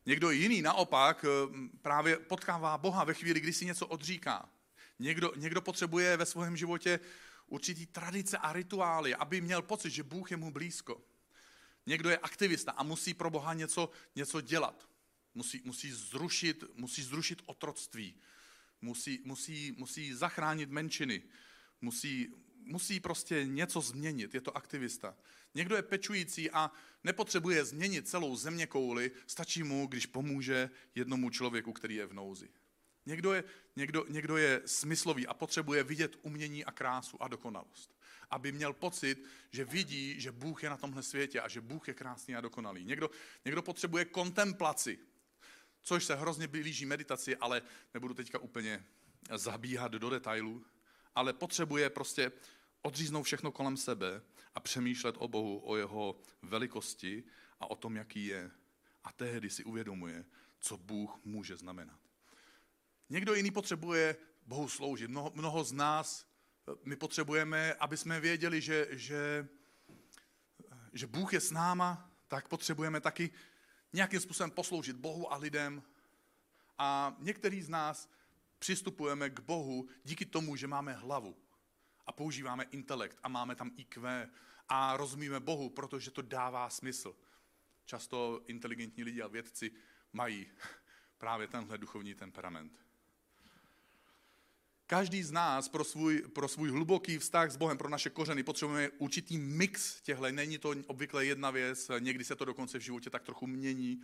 Někdo 0.07 0.31
jiný 0.31 0.61
naopak 0.61 1.25
eh, 1.25 1.69
právě 1.81 2.17
potkává 2.17 2.77
Boha 2.77 3.03
ve 3.03 3.13
chvíli, 3.13 3.39
kdy 3.39 3.53
si 3.53 3.65
něco 3.65 3.87
odříká. 3.87 4.49
Někdo, 4.99 5.33
někdo 5.35 5.61
potřebuje 5.61 6.17
ve 6.17 6.25
svém 6.25 6.57
životě 6.57 6.99
určitý 7.47 7.85
tradice 7.85 8.37
a 8.37 8.53
rituály, 8.53 9.15
aby 9.15 9.41
měl 9.41 9.61
pocit, 9.61 9.89
že 9.89 10.03
Bůh 10.03 10.31
je 10.31 10.37
mu 10.37 10.51
blízko. 10.51 11.01
Někdo 11.85 12.09
je 12.09 12.17
aktivista 12.17 12.71
a 12.71 12.83
musí 12.83 13.13
pro 13.13 13.29
Boha 13.29 13.53
něco, 13.53 13.89
něco 14.15 14.41
dělat. 14.41 14.89
Musí, 15.35 15.61
musí, 15.65 15.91
zrušit, 15.91 16.63
musí 16.75 17.03
zrušit 17.03 17.41
otroctví. 17.45 18.15
Musí, 18.81 19.21
musí, 19.23 19.75
musí 19.77 20.13
zachránit 20.13 20.69
menšiny. 20.69 21.23
Musí, 21.81 22.33
musí 22.63 22.99
prostě 22.99 23.45
něco 23.45 23.81
změnit. 23.81 24.33
Je 24.33 24.41
to 24.41 24.57
aktivista. 24.57 25.15
Někdo 25.55 25.75
je 25.75 25.81
pečující 25.81 26.51
a 26.51 26.71
nepotřebuje 27.03 27.65
změnit 27.65 28.07
celou 28.07 28.35
země 28.35 28.67
kouli, 28.67 29.11
stačí 29.27 29.63
mu, 29.63 29.87
když 29.87 30.05
pomůže 30.05 30.69
jednomu 30.95 31.29
člověku, 31.29 31.73
který 31.73 31.95
je 31.95 32.05
v 32.05 32.13
nouzi. 32.13 32.49
Někdo 33.05 33.33
je, 33.33 33.43
někdo, 33.75 34.05
někdo 34.09 34.37
je 34.37 34.61
smyslový 34.65 35.27
a 35.27 35.33
potřebuje 35.33 35.83
vidět 35.83 36.15
umění 36.21 36.65
a 36.65 36.71
krásu 36.71 37.23
a 37.23 37.27
dokonalost. 37.27 37.97
Aby 38.29 38.51
měl 38.51 38.73
pocit, 38.73 39.23
že 39.51 39.65
vidí, 39.65 40.21
že 40.21 40.31
Bůh 40.31 40.63
je 40.63 40.69
na 40.69 40.77
tomhle 40.77 41.03
světě 41.03 41.41
a 41.41 41.47
že 41.47 41.61
Bůh 41.61 41.87
je 41.87 41.93
krásný 41.93 42.35
a 42.35 42.41
dokonalý. 42.41 42.85
Někdo, 42.85 43.09
někdo 43.45 43.61
potřebuje 43.61 44.05
kontemplaci, 44.05 44.99
což 45.81 46.05
se 46.05 46.15
hrozně 46.15 46.47
blíží 46.47 46.85
meditaci, 46.85 47.37
ale 47.37 47.61
nebudu 47.93 48.13
teďka 48.13 48.39
úplně 48.39 48.85
zabíhat 49.35 49.91
do 49.91 50.09
detailů, 50.09 50.65
ale 51.15 51.33
potřebuje 51.33 51.89
prostě 51.89 52.31
odříznout 52.81 53.23
všechno 53.23 53.51
kolem 53.51 53.77
sebe 53.77 54.21
a 54.57 54.59
přemýšlet 54.59 55.15
o 55.19 55.27
Bohu, 55.27 55.61
o 55.65 55.77
jeho 55.77 56.19
velikosti 56.41 57.23
a 57.59 57.71
o 57.71 57.75
tom, 57.75 57.95
jaký 57.95 58.25
je. 58.25 58.51
A 59.03 59.11
tehdy 59.11 59.49
si 59.49 59.63
uvědomuje, 59.63 60.25
co 60.59 60.77
Bůh 60.77 61.19
může 61.25 61.57
znamenat. 61.57 61.99
Někdo 63.09 63.33
jiný 63.33 63.51
potřebuje 63.51 64.15
Bohu 64.45 64.69
sloužit. 64.69 65.09
Mnoho, 65.09 65.31
mnoho 65.35 65.63
z 65.63 65.71
nás, 65.71 66.27
my 66.83 66.95
potřebujeme, 66.95 67.73
aby 67.73 67.97
jsme 67.97 68.19
věděli, 68.19 68.61
že, 68.61 68.87
že, 68.91 69.47
že 70.93 71.07
Bůh 71.07 71.33
je 71.33 71.41
s 71.41 71.51
náma, 71.51 72.11
tak 72.27 72.47
potřebujeme 72.47 73.01
taky 73.01 73.29
nějakým 73.93 74.19
způsobem 74.19 74.51
posloužit 74.51 74.95
Bohu 74.95 75.33
a 75.33 75.37
lidem. 75.37 75.83
A 76.77 77.15
některý 77.19 77.61
z 77.61 77.69
nás 77.69 78.09
přistupujeme 78.59 79.29
k 79.29 79.39
Bohu 79.39 79.87
díky 80.03 80.25
tomu, 80.25 80.55
že 80.55 80.67
máme 80.67 80.93
hlavu 80.93 81.46
a 82.07 82.11
používáme 82.11 82.63
intelekt 82.63 83.17
a 83.23 83.27
máme 83.27 83.55
tam 83.55 83.71
IQ 83.77 84.29
a 84.69 84.97
rozumíme 84.97 85.39
Bohu, 85.39 85.69
protože 85.69 86.11
to 86.11 86.21
dává 86.21 86.69
smysl. 86.69 87.15
Často 87.85 88.41
inteligentní 88.47 89.03
lidi 89.03 89.21
a 89.21 89.27
vědci 89.27 89.71
mají 90.13 90.47
právě 91.17 91.47
tenhle 91.47 91.77
duchovní 91.77 92.15
temperament. 92.15 92.87
Každý 94.87 95.23
z 95.23 95.31
nás 95.31 95.69
pro 95.69 95.83
svůj, 95.83 96.21
pro 96.21 96.47
svůj 96.47 96.69
hluboký 96.69 97.17
vztah 97.17 97.51
s 97.51 97.57
Bohem, 97.57 97.77
pro 97.77 97.89
naše 97.89 98.09
kořeny, 98.09 98.43
potřebujeme 98.43 98.89
určitý 98.97 99.37
mix 99.37 100.01
těchto. 100.01 100.31
Není 100.31 100.57
to 100.57 100.73
obvykle 100.87 101.25
jedna 101.25 101.51
věc, 101.51 101.91
někdy 101.99 102.23
se 102.23 102.35
to 102.35 102.45
dokonce 102.45 102.79
v 102.79 102.81
životě 102.81 103.09
tak 103.09 103.23
trochu 103.23 103.47
mění, 103.47 104.03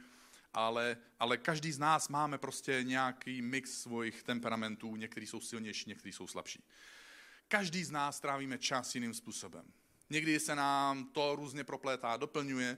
ale, 0.54 0.98
ale 1.20 1.38
každý 1.38 1.72
z 1.72 1.80
nás 1.80 2.10
máme 2.10 2.38
prostě 2.38 2.80
nějaký 2.84 3.42
mix 3.42 3.82
svých 3.82 4.24
temperamentů, 4.24 4.96
některý 4.96 5.28
jsou 5.28 5.42
silnější, 5.42 5.90
některý 5.90 6.12
jsou 6.12 6.28
slabší. 6.28 6.64
Každý 7.54 7.84
z 7.84 7.92
nás 7.92 8.20
trávíme 8.20 8.58
čas 8.58 8.96
jiným 8.96 9.14
způsobem. 9.14 9.66
Někdy 10.10 10.40
se 10.40 10.56
nám 10.56 11.06
to 11.06 11.36
různě 11.36 11.64
proplétá, 11.64 12.18
doplňuje. 12.18 12.78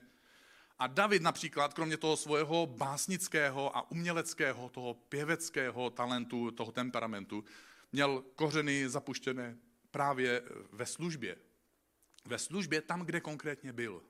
A 0.80 0.88
David 0.88 1.22
například, 1.22 1.74
kromě 1.74 1.98
toho 1.98 2.18
svého 2.18 2.68
básnického 2.68 3.78
a 3.78 3.92
uměleckého, 3.92 4.70
toho 4.70 4.94
pěveckého 4.94 5.90
talentu, 5.90 6.52
toho 6.52 6.72
temperamentu, 6.72 7.44
měl 7.92 8.24
kořeny 8.36 8.90
zapuštěné 8.90 9.58
právě 9.92 10.44
ve 10.72 10.86
službě. 10.86 11.38
Ve 12.26 12.40
službě 12.40 12.82
tam, 12.82 13.02
kde 13.02 13.22
konkrétně 13.22 13.74
byl. 13.74 14.04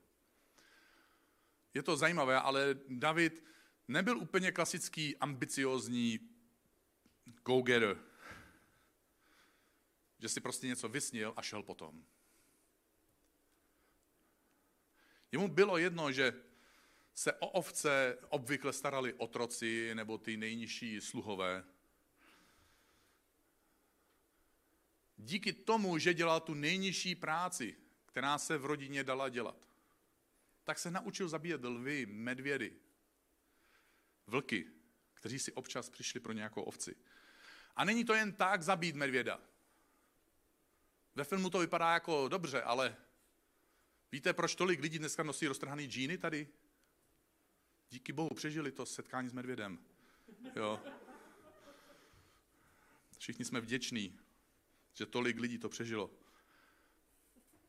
Je 1.74 1.84
to 1.84 1.98
zajímavé, 1.98 2.40
ale 2.40 2.76
David 2.90 3.44
nebyl 3.88 4.18
úplně 4.18 4.52
klasický, 4.52 5.18
ambiciozní 5.18 6.20
go-getter, 7.44 7.98
že 10.26 10.30
si 10.30 10.42
prostě 10.42 10.68
něco 10.68 10.90
vysnil 10.90 11.34
a 11.36 11.42
šel 11.42 11.64
potom. 11.64 12.06
Jemu 15.32 15.48
bylo 15.48 15.78
jedno, 15.78 16.12
že 16.12 16.34
se 17.14 17.34
o 17.34 17.48
ovce 17.48 18.18
obvykle 18.30 18.74
starali 18.74 19.14
otroci 19.14 19.96
nebo 19.96 20.18
ty 20.18 20.38
nejnižší 20.38 21.02
sluhové. 21.02 21.64
Díky 25.18 25.54
tomu, 25.54 25.98
že 25.98 26.14
dělal 26.14 26.40
tu 26.40 26.54
nejnižší 26.54 27.16
práci, 27.16 27.78
která 28.06 28.38
se 28.38 28.58
v 28.58 28.66
rodině 28.66 29.04
dala 29.04 29.30
dělat, 29.30 29.68
tak 30.64 30.80
se 30.80 30.92
naučil 30.92 31.30
zabíjet 31.30 31.64
lvy, 31.64 32.06
medvědy, 32.06 32.74
vlky, 34.28 34.72
kteří 35.14 35.40
si 35.40 35.54
občas 35.54 35.90
přišli 35.90 36.20
pro 36.20 36.34
nějakou 36.34 36.62
ovci. 36.62 36.96
A 37.76 37.86
není 37.86 38.06
to 38.06 38.14
jen 38.14 38.34
tak 38.34 38.64
zabít 38.64 38.96
medvěda. 38.96 39.55
Ve 41.16 41.24
filmu 41.24 41.50
to 41.50 41.60
vypadá 41.60 41.94
jako 41.94 42.28
dobře, 42.28 42.62
ale 42.62 42.96
víte, 44.12 44.34
proč 44.34 44.56
tolik 44.56 44.82
lidí 44.82 45.00
dneska 45.00 45.24
nosí 45.24 45.48
roztrhaný 45.48 45.86
džíny 45.86 46.18
tady? 46.18 46.48
Díky 47.90 48.14
bohu 48.14 48.30
přežili 48.30 48.72
to 48.72 48.86
setkání 48.86 49.30
s 49.30 49.34
medvědem. 49.34 49.80
Jo. 50.56 50.82
Všichni 53.18 53.46
jsme 53.46 53.62
vděční, 53.62 54.20
že 54.94 55.06
tolik 55.06 55.40
lidí 55.40 55.58
to 55.58 55.70
přežilo. 55.70 56.12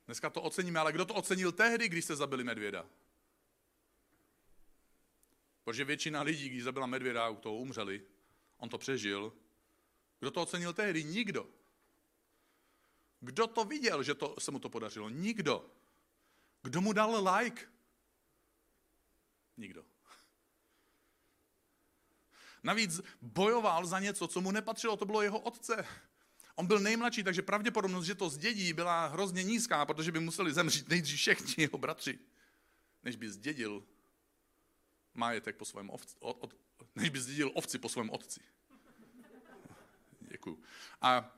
Dneska 0.07 0.31
to 0.31 0.43
oceníme, 0.43 0.81
ale 0.81 0.93
kdo 0.93 1.05
to 1.05 1.15
ocenil 1.15 1.53
tehdy, 1.53 1.89
když 1.89 2.05
se 2.05 2.17
zabili 2.17 2.45
medvěda? 2.45 2.87
Protože 5.65 5.85
většina 5.85 6.23
lidí, 6.23 6.49
když 6.49 6.63
zabila 6.63 6.87
medvěda, 6.87 7.29
u 7.29 7.37
toho 7.37 7.57
umřeli, 7.57 8.07
on 8.57 8.69
to 8.69 8.79
přežil. 8.79 9.33
Kdo 10.21 10.31
to 10.31 10.43
ocenil 10.43 10.73
tehdy? 10.73 11.05
Nikdo. 11.05 11.49
Kdo 13.27 13.47
to 13.47 13.65
viděl, 13.65 14.03
že 14.03 14.15
to, 14.15 14.35
se 14.39 14.51
mu 14.51 14.59
to 14.59 14.69
podařilo? 14.69 15.09
Nikdo. 15.09 15.71
Kdo 16.63 16.81
mu 16.81 16.93
dal 16.93 17.29
like? 17.37 17.63
Nikdo. 19.57 19.85
Navíc 22.63 23.01
bojoval 23.23 23.87
za 23.87 24.01
něco, 24.01 24.29
co 24.29 24.41
mu 24.41 24.51
nepatřilo, 24.51 24.97
to 24.97 25.05
bylo 25.05 25.23
jeho 25.23 25.41
otce. 25.41 25.87
On 26.55 26.67
byl 26.67 26.79
nejmladší, 26.79 27.23
takže 27.23 27.43
pravděpodobnost, 27.43 28.05
že 28.05 28.15
to 28.15 28.31
zdědí, 28.31 28.73
byla 28.73 29.07
hrozně 29.07 29.43
nízká, 29.43 29.87
protože 29.87 30.13
by 30.13 30.21
museli 30.21 30.53
zemřít 30.53 30.89
nejdřív 30.89 31.19
všichni 31.19 31.55
jeho 31.59 31.79
bratři, 31.79 32.19
než 33.03 33.17
by 33.17 33.31
zdědil 33.31 33.85
majetek 35.15 35.57
po 35.57 35.65
svém 35.65 35.91
ovci, 35.91 36.17
než 36.95 37.11
by 37.11 37.21
zdědil 37.21 37.51
ovci 37.55 37.79
po 37.79 37.89
svém 37.89 38.11
otci. 38.11 38.41
Děkuju. 40.21 40.63
A 41.01 41.36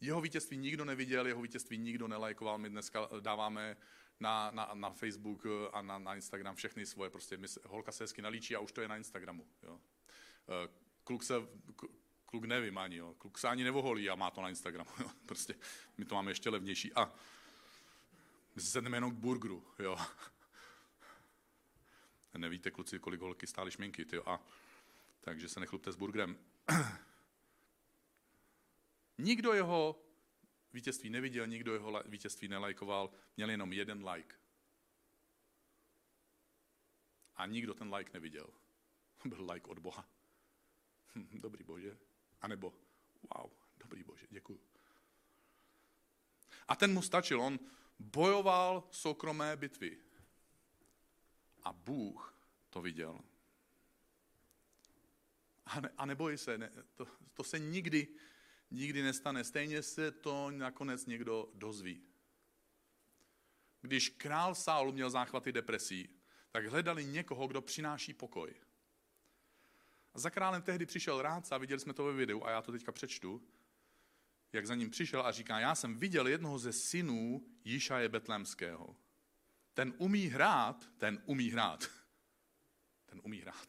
jeho 0.00 0.20
vítězství 0.20 0.56
nikdo 0.56 0.84
neviděl, 0.84 1.26
jeho 1.26 1.42
vítězství 1.42 1.78
nikdo 1.78 2.08
nelajkoval. 2.08 2.58
My 2.58 2.70
dneska 2.70 3.08
dáváme 3.20 3.76
na, 4.20 4.50
na, 4.50 4.70
na 4.74 4.90
Facebook 4.90 5.46
a 5.72 5.82
na, 5.82 5.98
na 5.98 6.14
Instagram 6.14 6.54
všechny 6.54 6.86
svoje, 6.86 7.10
prostě 7.10 7.36
my, 7.36 7.46
holka 7.66 7.92
se 7.92 8.04
hezky 8.04 8.22
nalíčí 8.22 8.56
a 8.56 8.60
už 8.60 8.72
to 8.72 8.80
je 8.80 8.88
na 8.88 8.96
Instagramu. 8.96 9.46
Jo. 9.62 9.80
Eh, 10.48 10.68
kluk 11.04 11.22
se, 11.22 11.34
kluk 12.26 12.44
nevím 12.44 12.78
ani, 12.78 12.96
jo. 12.96 13.14
kluk 13.18 13.38
se 13.38 13.48
ani 13.48 13.64
nevoholí 13.64 14.10
a 14.10 14.14
má 14.14 14.30
to 14.30 14.42
na 14.42 14.48
Instagramu. 14.48 14.90
Jo. 15.00 15.10
Prostě 15.26 15.54
my 15.98 16.04
to 16.04 16.14
máme 16.14 16.30
ještě 16.30 16.50
levnější. 16.50 16.92
A 16.92 17.12
my 18.54 18.62
se 18.62 18.70
sedneme 18.70 18.96
jenom 18.96 19.10
k 19.10 19.18
burgeru. 19.18 19.64
Jo. 19.78 19.96
Nevíte, 22.36 22.70
kluci, 22.70 22.98
kolik 22.98 23.20
holky 23.20 23.46
stály 23.46 23.70
šminky. 23.70 24.04
Tyjo. 24.04 24.22
A, 24.28 24.40
takže 25.20 25.48
se 25.48 25.60
nechlupte 25.60 25.92
s 25.92 25.96
burgerem. 25.96 26.38
Nikdo 29.20 29.52
jeho 29.52 30.02
vítězství 30.72 31.10
neviděl, 31.10 31.46
nikdo 31.46 31.72
jeho 31.72 32.02
vítězství 32.06 32.48
nelajkoval, 32.48 33.10
měl 33.36 33.50
jenom 33.50 33.72
jeden 33.72 34.08
like. 34.08 34.36
A 37.34 37.46
nikdo 37.46 37.74
ten 37.74 37.94
like 37.94 38.10
neviděl. 38.14 38.50
Byl 39.24 39.50
like 39.52 39.66
od 39.66 39.78
Boha. 39.78 40.08
Hm, 41.14 41.38
dobrý 41.42 41.64
bože. 41.64 41.98
A 42.40 42.48
nebo, 42.48 42.74
wow, 43.34 43.50
dobrý 43.76 44.02
bože, 44.02 44.26
děkuju. 44.30 44.60
A 46.68 46.76
ten 46.76 46.92
mu 46.92 47.02
stačil, 47.02 47.42
on 47.42 47.58
bojoval 47.98 48.88
soukromé 48.90 49.56
bitvy. 49.56 49.98
A 51.62 51.72
Bůh 51.72 52.34
to 52.70 52.82
viděl. 52.82 53.20
A, 55.66 55.80
ne, 55.80 55.90
a 55.96 56.06
neboj 56.06 56.38
se, 56.38 56.58
ne, 56.58 56.70
to, 56.94 57.06
to 57.34 57.44
se 57.44 57.58
nikdy, 57.58 58.08
nikdy 58.70 59.02
nestane. 59.02 59.44
Stejně 59.44 59.82
se 59.82 60.10
to 60.10 60.50
nakonec 60.50 61.06
někdo 61.06 61.50
dozví. 61.54 62.02
Když 63.80 64.08
král 64.08 64.54
Saul 64.54 64.92
měl 64.92 65.10
záchvaty 65.10 65.52
depresí, 65.52 66.08
tak 66.50 66.66
hledali 66.66 67.04
někoho, 67.04 67.46
kdo 67.46 67.62
přináší 67.62 68.14
pokoj. 68.14 68.54
A 70.14 70.18
za 70.18 70.30
králem 70.30 70.62
tehdy 70.62 70.86
přišel 70.86 71.22
rádce, 71.22 71.54
a 71.54 71.58
viděli 71.58 71.80
jsme 71.80 71.92
to 71.92 72.04
ve 72.04 72.12
videu, 72.12 72.44
a 72.44 72.50
já 72.50 72.62
to 72.62 72.72
teďka 72.72 72.92
přečtu, 72.92 73.42
jak 74.52 74.66
za 74.66 74.74
ním 74.74 74.90
přišel 74.90 75.26
a 75.26 75.32
říká, 75.32 75.60
já 75.60 75.74
jsem 75.74 75.96
viděl 75.96 76.26
jednoho 76.26 76.58
ze 76.58 76.72
synů 76.72 77.46
Jíšaje 77.64 78.08
Betlémského. 78.08 78.96
Ten 79.74 79.94
umí 79.98 80.26
hrát, 80.26 80.90
ten 80.98 81.22
umí 81.24 81.50
hrát. 81.50 81.90
Ten 83.06 83.20
umí 83.24 83.40
hrát. 83.40 83.68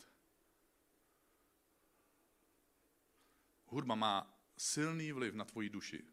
Hudba 3.65 3.95
má 3.95 4.40
silný 4.61 5.11
vliv 5.11 5.33
na 5.33 5.45
tvoji 5.45 5.69
duši. 5.69 6.03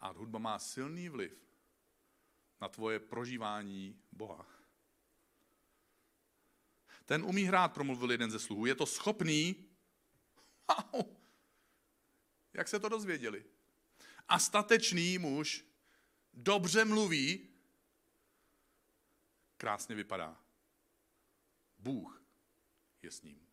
A 0.00 0.08
hudba 0.08 0.38
má 0.38 0.58
silný 0.58 1.08
vliv 1.08 1.32
na 2.60 2.68
tvoje 2.68 3.00
prožívání 3.00 4.02
Boha. 4.12 4.46
Ten 7.04 7.24
umí 7.24 7.42
hrát, 7.42 7.74
promluvil 7.74 8.10
jeden 8.10 8.30
ze 8.30 8.38
sluhů. 8.38 8.66
Je 8.66 8.74
to 8.74 8.86
schopný. 8.86 9.68
Wow. 10.68 11.16
Jak 12.52 12.68
se 12.68 12.80
to 12.80 12.88
dozvěděli? 12.88 13.44
A 14.28 14.38
statečný 14.38 15.18
muž 15.18 15.64
dobře 16.32 16.84
mluví, 16.84 17.48
krásně 19.56 19.94
vypadá. 19.94 20.40
Bůh 21.78 22.24
je 23.02 23.10
s 23.10 23.22
ním. 23.22 23.51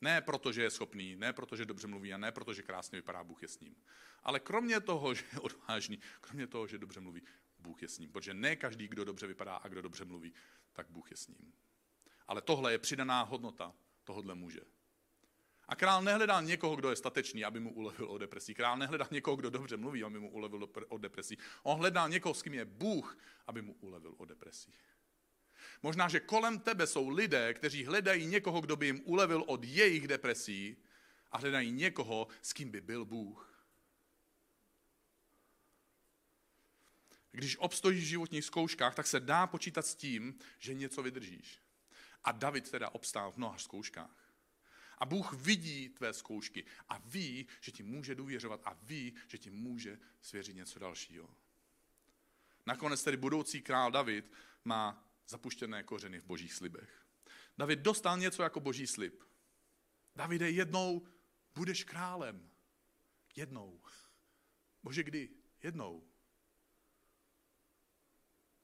Ne 0.00 0.20
proto, 0.20 0.52
že 0.52 0.62
je 0.62 0.70
schopný, 0.70 1.16
ne 1.16 1.32
proto, 1.32 1.56
že 1.56 1.64
dobře 1.64 1.86
mluví 1.86 2.14
a 2.14 2.18
ne 2.18 2.32
proto, 2.32 2.54
že 2.54 2.62
krásně 2.62 2.98
vypadá, 2.98 3.24
Bůh 3.24 3.42
je 3.42 3.48
s 3.48 3.60
ním. 3.60 3.76
Ale 4.22 4.40
kromě 4.40 4.80
toho, 4.80 5.14
že 5.14 5.24
je 5.32 5.38
odvážný, 5.38 5.98
kromě 6.20 6.46
toho, 6.46 6.66
že 6.66 6.78
dobře 6.78 7.00
mluví, 7.00 7.22
Bůh 7.58 7.82
je 7.82 7.88
s 7.88 7.98
ním. 7.98 8.12
Protože 8.12 8.34
ne 8.34 8.56
každý, 8.56 8.88
kdo 8.88 9.04
dobře 9.04 9.26
vypadá 9.26 9.56
a 9.56 9.68
kdo 9.68 9.82
dobře 9.82 10.04
mluví, 10.04 10.34
tak 10.72 10.86
Bůh 10.90 11.10
je 11.10 11.16
s 11.16 11.28
ním. 11.28 11.52
Ale 12.28 12.42
tohle 12.42 12.72
je 12.72 12.78
přidaná 12.78 13.22
hodnota 13.22 13.74
tohodle 14.04 14.34
muže. 14.34 14.60
A 15.68 15.76
král 15.76 16.02
nehledal 16.02 16.42
někoho, 16.42 16.76
kdo 16.76 16.90
je 16.90 16.96
statečný, 16.96 17.44
aby 17.44 17.60
mu 17.60 17.74
ulevil 17.74 18.06
od 18.06 18.18
depresí. 18.18 18.54
Král 18.54 18.78
nehledal 18.78 19.08
někoho, 19.10 19.36
kdo 19.36 19.50
dobře 19.50 19.76
mluví, 19.76 20.04
aby 20.04 20.18
mu 20.18 20.30
ulevil 20.30 20.68
od 20.88 20.98
depresí. 20.98 21.38
On 21.62 21.78
hledal 21.78 22.08
někoho, 22.08 22.34
s 22.34 22.42
kým 22.42 22.54
je 22.54 22.64
Bůh, 22.64 23.18
aby 23.46 23.62
mu 23.62 23.72
ulevil 23.80 24.14
od 24.18 24.24
depresí. 24.24 24.74
Možná, 25.82 26.08
že 26.08 26.20
kolem 26.20 26.58
tebe 26.58 26.86
jsou 26.86 27.08
lidé, 27.08 27.54
kteří 27.54 27.84
hledají 27.84 28.26
někoho, 28.26 28.60
kdo 28.60 28.76
by 28.76 28.86
jim 28.86 29.00
ulevil 29.04 29.44
od 29.46 29.64
jejich 29.64 30.08
depresí 30.08 30.76
a 31.30 31.38
hledají 31.38 31.72
někoho, 31.72 32.28
s 32.42 32.52
kým 32.52 32.70
by 32.70 32.80
byl 32.80 33.04
Bůh. 33.04 33.48
Když 37.30 37.56
obstojíš 37.56 38.04
v 38.04 38.06
životních 38.06 38.44
zkouškách, 38.44 38.94
tak 38.94 39.06
se 39.06 39.20
dá 39.20 39.46
počítat 39.46 39.86
s 39.86 39.94
tím, 39.94 40.38
že 40.58 40.74
něco 40.74 41.02
vydržíš. 41.02 41.58
A 42.24 42.32
David 42.32 42.70
teda 42.70 42.90
obstál 42.90 43.32
v 43.32 43.36
mnoha 43.36 43.58
zkouškách. 43.58 44.32
A 44.98 45.06
Bůh 45.06 45.32
vidí 45.32 45.88
tvé 45.88 46.12
zkoušky 46.12 46.64
a 46.88 46.98
ví, 46.98 47.46
že 47.60 47.72
ti 47.72 47.82
může 47.82 48.14
důvěřovat 48.14 48.60
a 48.64 48.76
ví, 48.82 49.14
že 49.28 49.38
ti 49.38 49.50
může 49.50 49.98
svěřit 50.22 50.56
něco 50.56 50.78
dalšího. 50.78 51.30
Nakonec 52.66 53.04
tedy 53.04 53.16
budoucí 53.16 53.62
král 53.62 53.90
David 53.90 54.32
má 54.64 55.07
zapuštěné 55.28 55.82
kořeny 55.82 56.20
v 56.20 56.24
božích 56.24 56.54
slibech. 56.54 57.06
David 57.58 57.78
dostal 57.78 58.18
něco 58.18 58.42
jako 58.42 58.60
boží 58.60 58.86
slib. 58.86 59.22
Davide, 60.16 60.50
jednou 60.50 61.06
budeš 61.54 61.84
králem. 61.84 62.50
Jednou. 63.36 63.82
Bože, 64.82 65.02
kdy? 65.02 65.30
Jednou. 65.62 66.08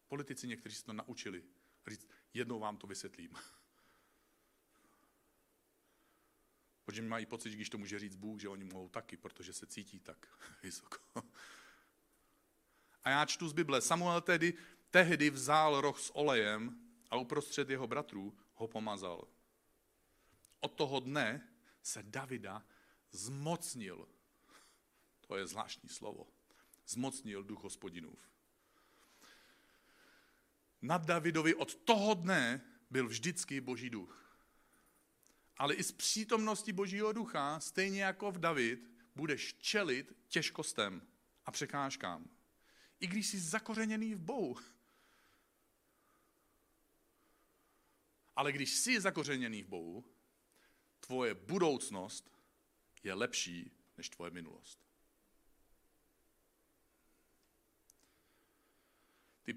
Politici 0.09 0.49
někteří 0.49 0.77
se 0.77 0.85
to 0.85 0.93
naučili. 0.93 1.45
Říct, 1.87 2.09
jednou 2.35 2.59
vám 2.59 2.77
to 2.77 2.87
vysvětlím. 2.87 3.31
Protože 6.85 7.03
mají 7.03 7.27
pocit, 7.27 7.51
když 7.51 7.71
to 7.71 7.79
může 7.79 7.99
říct 7.99 8.17
Bůh, 8.17 8.41
že 8.41 8.49
oni 8.49 8.65
mohou 8.65 8.89
taky, 8.89 9.17
protože 9.17 9.53
se 9.53 9.67
cítí 9.67 10.01
tak 10.01 10.29
vysoko. 10.63 10.99
A 13.03 13.11
já 13.11 13.27
čtu 13.27 13.49
z 13.49 13.53
Bible. 13.53 13.81
Samuel 13.81 14.21
tedy 14.21 14.55
tehdy 14.95 15.31
vzal 15.31 15.81
roh 15.81 16.01
s 16.01 16.17
olejem 16.17 16.79
a 17.11 17.17
uprostřed 17.17 17.71
jeho 17.71 17.87
bratrů 17.87 18.39
ho 18.55 18.69
pomazal. 18.69 19.29
Od 20.61 20.73
toho 20.73 21.01
dne 21.01 21.49
se 21.83 22.03
Davida 22.03 22.63
zmocnil. 23.11 24.09
To 25.27 25.37
je 25.37 25.47
zvláštní 25.47 25.89
slovo. 25.89 26.27
Zmocnil 26.87 27.43
duch 27.43 27.63
hospodinův. 27.63 28.19
Nad 30.83 31.05
Davidovi 31.05 31.55
od 31.55 31.75
toho 31.75 32.15
dne 32.15 32.61
byl 32.91 33.09
vždycky 33.09 33.61
boží 33.61 33.91
duch. 33.91 34.39
Ale 35.57 35.75
i 35.75 35.83
z 35.83 35.93
přítomnosti 35.93 36.73
božího 36.73 37.13
ducha, 37.13 37.61
stejně 37.61 38.03
jako 38.03 38.31
v 38.31 38.39
David, 38.39 38.91
budeš 39.17 39.55
čelit 39.55 40.17
těžkostem 40.29 41.03
a 41.47 41.51
překážkám. 41.51 42.31
I 43.01 43.07
když 43.07 43.27
jsi 43.27 43.41
zakořeněný 43.41 44.15
v 44.15 44.21
Bohu. 44.21 44.74
Ale 48.37 48.53
když 48.53 48.71
jsi 48.71 49.01
zakořeněný 49.01 49.63
v 49.63 49.69
Bohu, 49.69 50.05
tvoje 51.01 51.35
budoucnost 51.35 52.35
je 53.03 53.15
lepší 53.15 53.71
než 53.97 54.09
tvoje 54.09 54.31
minulost. 54.31 54.79
Ty 59.43 59.55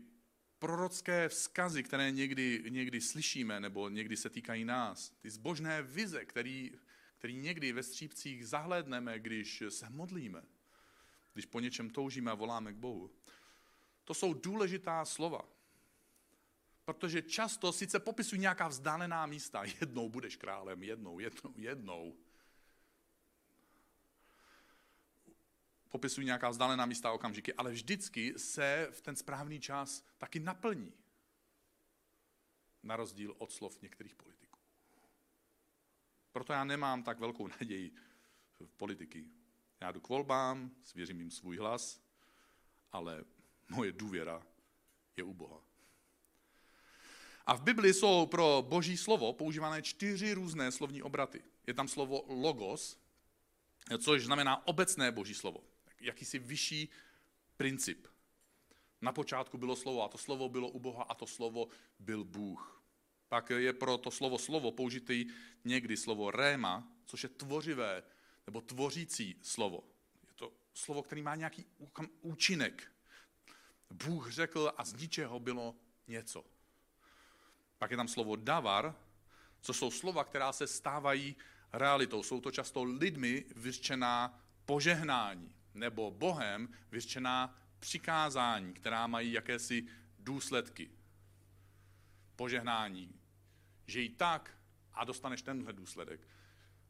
prorocké 0.60 1.30
vzkazy, 1.30 1.84
které 1.84 2.12
někdy, 2.12 2.64
někdy 2.70 3.02
slyšíme, 3.02 3.60
nebo 3.60 3.90
někdy 3.90 4.18
se 4.18 4.30
týkají 4.30 4.66
nás, 4.66 5.10
ty 5.10 5.30
zbožné 5.30 5.82
vize, 5.82 6.26
který, 6.26 6.72
který 7.18 7.38
někdy 7.38 7.74
ve 7.74 7.84
střípcích 7.84 8.48
zahlédneme, 8.48 9.20
když 9.20 9.64
se 9.70 9.90
modlíme, 9.90 10.44
když 11.34 11.46
po 11.46 11.60
něčem 11.60 11.90
toužíme 11.90 12.32
a 12.32 12.36
voláme 12.36 12.74
k 12.74 12.76
Bohu, 12.76 13.12
to 14.04 14.14
jsou 14.14 14.34
důležitá 14.34 15.06
slova. 15.06 15.57
Protože 16.88 17.22
často 17.22 17.72
sice 17.72 18.00
popisují 18.00 18.42
nějaká 18.42 18.68
vzdálená 18.68 19.26
místa, 19.26 19.64
jednou 19.82 20.10
budeš 20.10 20.36
králem, 20.36 20.84
jednou, 20.84 21.20
jednou, 21.20 21.54
jednou. 21.58 22.18
Popisují 25.90 26.26
nějaká 26.26 26.50
vzdálená 26.50 26.86
místa 26.86 27.12
okamžiky, 27.12 27.54
ale 27.54 27.72
vždycky 27.72 28.40
se 28.40 28.88
v 28.92 29.02
ten 29.02 29.16
správný 29.16 29.60
čas 29.60 30.04
taky 30.18 30.40
naplní. 30.40 30.94
Na 32.84 32.96
rozdíl 32.96 33.36
od 33.38 33.52
slov 33.52 33.82
některých 33.82 34.16
politiků. 34.16 34.60
Proto 36.32 36.54
já 36.54 36.64
nemám 36.64 37.04
tak 37.04 37.20
velkou 37.20 37.48
naději 37.60 37.92
v 38.60 38.74
politiky. 38.74 39.26
Já 39.82 39.92
jdu 39.92 40.00
k 40.00 40.10
volbám, 40.10 40.72
svěřím 40.84 41.20
jim 41.20 41.32
svůj 41.32 41.58
hlas, 41.58 42.02
ale 42.92 43.26
moje 43.70 43.92
důvěra 43.92 44.48
je 45.18 45.24
u 45.24 45.34
Boha. 45.34 45.67
A 47.48 47.56
v 47.56 47.62
Bibli 47.62 47.94
jsou 47.94 48.26
pro 48.26 48.66
boží 48.68 48.98
slovo 48.98 49.34
používané 49.34 49.82
čtyři 49.82 50.34
různé 50.34 50.72
slovní 50.72 51.04
obraty. 51.04 51.44
Je 51.68 51.74
tam 51.74 51.88
slovo 51.88 52.26
logos, 52.28 52.98
což 54.00 54.26
znamená 54.26 54.68
obecné 54.68 55.12
boží 55.12 55.34
slovo. 55.34 55.64
Jakýsi 56.00 56.40
vyšší 56.40 56.90
princip. 57.58 58.08
Na 59.02 59.12
počátku 59.12 59.58
bylo 59.58 59.76
slovo 59.76 60.04
a 60.04 60.08
to 60.08 60.18
slovo 60.18 60.50
bylo 60.50 60.70
u 60.70 60.80
Boha 60.80 61.04
a 61.04 61.14
to 61.14 61.28
slovo 61.28 61.68
byl 62.00 62.24
Bůh. 62.24 62.84
Pak 63.28 63.50
je 63.50 63.74
pro 63.74 63.98
to 63.98 64.12
slovo 64.12 64.38
slovo 64.38 64.72
použitý 64.72 65.26
někdy 65.66 65.98
slovo 65.98 66.32
réma, 66.32 66.88
což 67.06 67.24
je 67.24 67.30
tvořivé 67.30 68.04
nebo 68.46 68.62
tvořící 68.62 69.40
slovo. 69.42 69.84
Je 70.28 70.34
to 70.36 70.54
slovo, 70.74 71.04
který 71.04 71.22
má 71.22 71.36
nějaký 71.36 71.66
účinek. 72.22 72.92
Bůh 73.90 74.32
řekl 74.32 74.74
a 74.78 74.86
z 74.86 74.94
ničeho 74.94 75.40
bylo 75.40 75.76
něco. 76.08 76.57
Pak 77.80 77.92
je 77.92 77.98
tam 77.98 78.08
slovo 78.08 78.36
davar, 78.36 78.96
co 79.62 79.74
jsou 79.74 79.92
slova, 79.92 80.24
která 80.24 80.52
se 80.52 80.68
stávají 80.68 81.36
realitou. 81.74 82.24
Jsou 82.24 82.42
to 82.42 82.52
často 82.52 82.84
lidmi 82.84 83.46
vyřčená 83.56 84.44
požehnání 84.66 85.56
nebo 85.74 86.12
Bohem 86.12 86.70
vyřčená 86.92 87.56
přikázání, 87.80 88.74
která 88.74 89.08
mají 89.08 89.32
jakési 89.32 89.88
důsledky. 90.20 90.92
Požehnání. 92.36 93.20
Žij 93.88 94.10
tak 94.10 94.58
a 94.94 95.04
dostaneš 95.04 95.42
tenhle 95.42 95.74
důsledek. 95.74 96.28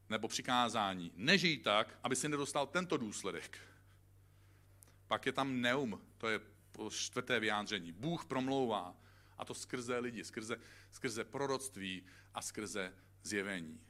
Nebo 0.09 0.27
přikázání. 0.27 1.11
Nežij 1.15 1.57
tak, 1.57 1.99
aby 2.03 2.15
si 2.15 2.29
nedostal 2.29 2.67
tento 2.67 2.97
důsledek. 2.97 3.59
Pak 5.07 5.25
je 5.25 5.31
tam 5.31 5.61
neum, 5.61 6.01
to 6.17 6.29
je 6.29 6.39
čtvrté 6.89 7.39
vyjádření. 7.39 7.91
Bůh 7.91 8.25
promlouvá 8.25 8.95
a 9.37 9.45
to 9.45 9.53
skrze 9.53 9.99
lidi, 9.99 10.23
skrze, 10.23 10.57
skrze 10.91 11.23
proroctví 11.23 12.05
a 12.33 12.41
skrze 12.41 12.93
zjevení. 13.23 13.81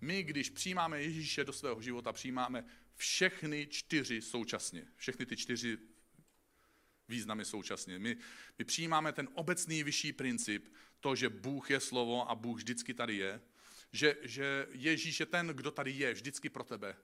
My, 0.00 0.22
když 0.22 0.50
přijímáme 0.50 1.02
Ježíše 1.02 1.44
do 1.44 1.52
svého 1.52 1.82
života, 1.82 2.12
přijímáme 2.12 2.64
všechny 2.96 3.66
čtyři 3.66 4.22
současně. 4.22 4.86
Všechny 4.96 5.26
ty 5.26 5.36
čtyři 5.36 5.78
významy 7.08 7.44
současně. 7.44 7.98
My, 7.98 8.16
my 8.58 8.64
přijímáme 8.64 9.12
ten 9.12 9.28
obecný 9.34 9.84
vyšší 9.84 10.12
princip, 10.12 10.74
to, 11.00 11.16
že 11.16 11.28
Bůh 11.28 11.70
je 11.70 11.80
slovo 11.80 12.30
a 12.30 12.34
Bůh 12.34 12.56
vždycky 12.56 12.94
tady 12.94 13.16
je, 13.16 13.40
že, 13.92 14.16
že 14.22 14.66
Ježíš 14.72 15.20
je 15.20 15.26
ten, 15.26 15.46
kdo 15.46 15.70
tady 15.70 15.90
je, 15.90 16.12
vždycky 16.12 16.48
pro 16.48 16.64
tebe. 16.64 16.96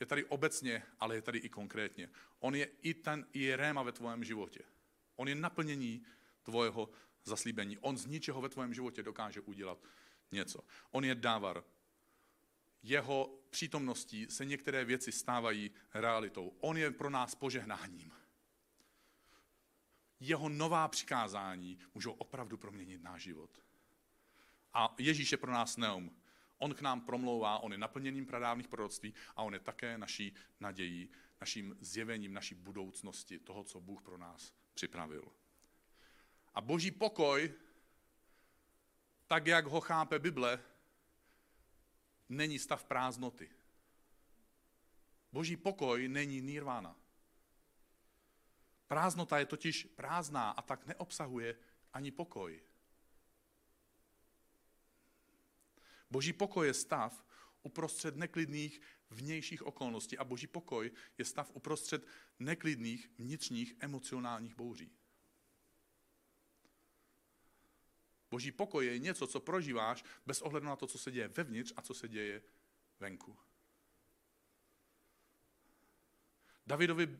Je 0.00 0.06
tady 0.06 0.24
obecně, 0.24 0.82
ale 1.00 1.14
je 1.14 1.22
tady 1.22 1.38
i 1.38 1.48
konkrétně. 1.48 2.10
On 2.38 2.54
je 2.54 2.68
i 2.82 2.94
ten 2.94 3.26
je 3.34 3.56
réma 3.56 3.82
ve 3.82 3.92
tvém 3.92 4.24
životě. 4.24 4.60
On 5.16 5.28
je 5.28 5.34
naplnění 5.34 6.04
tvojeho 6.44 6.88
zaslíbení. 7.24 7.78
On 7.78 7.96
z 7.96 8.06
ničeho 8.06 8.40
ve 8.40 8.48
tvém 8.48 8.74
životě 8.74 9.02
dokáže 9.02 9.40
udělat 9.40 9.78
něco. 10.32 10.60
On 10.90 11.04
je 11.04 11.14
dávar. 11.14 11.64
Jeho 12.82 13.38
přítomností 13.50 14.26
se 14.30 14.44
některé 14.44 14.84
věci 14.84 15.12
stávají 15.12 15.70
realitou. 15.94 16.56
On 16.60 16.76
je 16.76 16.90
pro 16.90 17.10
nás 17.10 17.34
požehnáním. 17.34 18.12
Jeho 20.20 20.48
nová 20.48 20.88
přikázání 20.88 21.78
můžou 21.94 22.12
opravdu 22.12 22.56
proměnit 22.56 23.02
náš 23.02 23.22
život. 23.22 23.50
A 24.72 24.94
Ježíš 24.98 25.32
je 25.32 25.38
pro 25.38 25.52
nás 25.52 25.76
neum. 25.76 26.16
On 26.58 26.74
k 26.74 26.80
nám 26.80 27.00
promlouvá, 27.00 27.58
on 27.58 27.72
je 27.72 27.78
naplněním 27.78 28.26
pradávných 28.26 28.68
proroctví 28.68 29.14
a 29.36 29.42
on 29.42 29.54
je 29.54 29.60
také 29.60 29.98
naší 29.98 30.34
nadějí, 30.60 31.08
naším 31.40 31.76
zjevením 31.80 32.32
naší 32.32 32.54
budoucnosti, 32.54 33.38
toho, 33.38 33.64
co 33.64 33.80
Bůh 33.80 34.02
pro 34.02 34.18
nás 34.18 34.52
připravil. 34.74 35.32
A 36.54 36.60
boží 36.60 36.90
pokoj, 36.90 37.54
tak 39.26 39.46
jak 39.46 39.66
ho 39.66 39.80
chápe 39.80 40.18
Bible, 40.18 40.62
není 42.28 42.58
stav 42.58 42.84
prázdnoty. 42.84 43.50
Boží 45.32 45.56
pokoj 45.56 46.08
není 46.08 46.40
nirvana. 46.40 46.96
Prázdnota 48.86 49.38
je 49.38 49.46
totiž 49.46 49.84
prázdná 49.84 50.50
a 50.50 50.62
tak 50.62 50.86
neobsahuje 50.86 51.58
ani 51.92 52.10
pokoj. 52.10 52.62
Boží 56.10 56.32
pokoj 56.32 56.66
je 56.66 56.74
stav 56.74 57.24
uprostřed 57.62 58.16
neklidných 58.16 58.80
vnějších 59.10 59.62
okolností 59.62 60.18
a 60.18 60.24
boží 60.24 60.46
pokoj 60.46 60.90
je 61.18 61.24
stav 61.24 61.50
uprostřed 61.54 62.06
neklidných 62.38 63.10
vnitřních 63.18 63.74
emocionálních 63.80 64.54
bouří. 64.54 64.92
Boží 68.34 68.52
pokoj 68.52 68.86
je 68.86 68.98
něco, 68.98 69.26
co 69.26 69.40
prožíváš 69.40 70.04
bez 70.26 70.42
ohledu 70.42 70.66
na 70.66 70.76
to, 70.76 70.86
co 70.86 70.98
se 70.98 71.10
děje 71.10 71.28
vevnitř 71.28 71.72
a 71.76 71.82
co 71.82 71.94
se 71.94 72.08
děje 72.08 72.42
venku. 73.00 73.38
Davidovi 76.66 77.18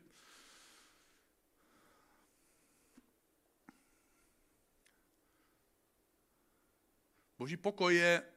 Boží 7.37 7.57
pokoj 7.57 7.95
je 7.95 8.33